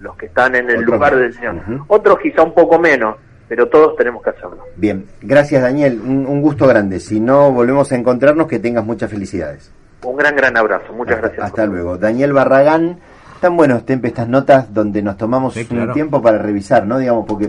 los 0.00 0.16
que 0.16 0.26
están 0.26 0.54
en 0.54 0.70
el 0.70 0.82
lugar 0.82 1.16
del 1.16 1.32
Señor. 1.34 1.56
Otros 1.88 2.18
quizá 2.20 2.42
un 2.42 2.54
poco 2.54 2.78
menos, 2.78 3.16
pero 3.50 3.68
todos 3.68 3.96
tenemos 3.96 4.22
que 4.22 4.30
hacerlo. 4.30 4.58
Bien, 4.76 5.06
gracias 5.20 5.60
Daniel, 5.60 6.00
un, 6.00 6.40
gusto 6.40 6.68
grande. 6.68 7.00
Si 7.00 7.18
no 7.18 7.50
volvemos 7.50 7.90
a 7.90 7.96
encontrarnos, 7.96 8.46
que 8.46 8.60
tengas 8.60 8.84
muchas 8.84 9.10
felicidades. 9.10 9.72
Un 10.04 10.16
gran, 10.16 10.36
gran 10.36 10.56
abrazo. 10.56 10.92
Muchas 10.92 11.18
gracias. 11.18 11.46
Hasta 11.46 11.66
luego. 11.66 11.98
Daniel 11.98 12.32
Barragán, 12.32 13.00
tan 13.40 13.56
buenos 13.56 13.84
Tempe 13.84 14.06
estas 14.06 14.28
notas 14.28 14.72
donde 14.72 15.02
nos 15.02 15.16
tomamos 15.16 15.56
un 15.56 15.92
tiempo 15.92 16.22
para 16.22 16.38
revisar, 16.38 16.86
¿no? 16.86 16.98
Digamos, 16.98 17.26
porque 17.26 17.48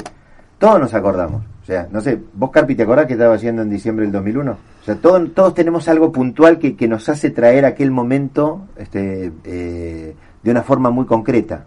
todos 0.57 0.79
nos 0.79 0.91
acordamos. 0.95 1.43
O 1.61 1.65
sea, 1.67 1.87
no 1.91 2.01
sé, 2.01 2.19
vos 2.33 2.49
Carpi, 2.49 2.73
¿te 2.73 2.81
acordás 2.81 3.05
que 3.05 3.13
estaba 3.13 3.35
haciendo 3.35 3.61
en 3.61 3.69
diciembre 3.69 4.05
del 4.05 4.11
2001? 4.11 4.51
O 4.51 4.83
sea, 4.83 4.95
todos, 4.95 5.31
todos 5.35 5.53
tenemos 5.53 5.87
algo 5.87 6.11
puntual 6.11 6.57
que, 6.57 6.75
que 6.75 6.87
nos 6.87 7.07
hace 7.09 7.29
traer 7.29 7.63
aquel 7.63 7.91
momento 7.91 8.69
este, 8.75 9.31
eh, 9.43 10.15
de 10.41 10.51
una 10.51 10.63
forma 10.63 10.89
muy 10.89 11.05
concreta. 11.05 11.65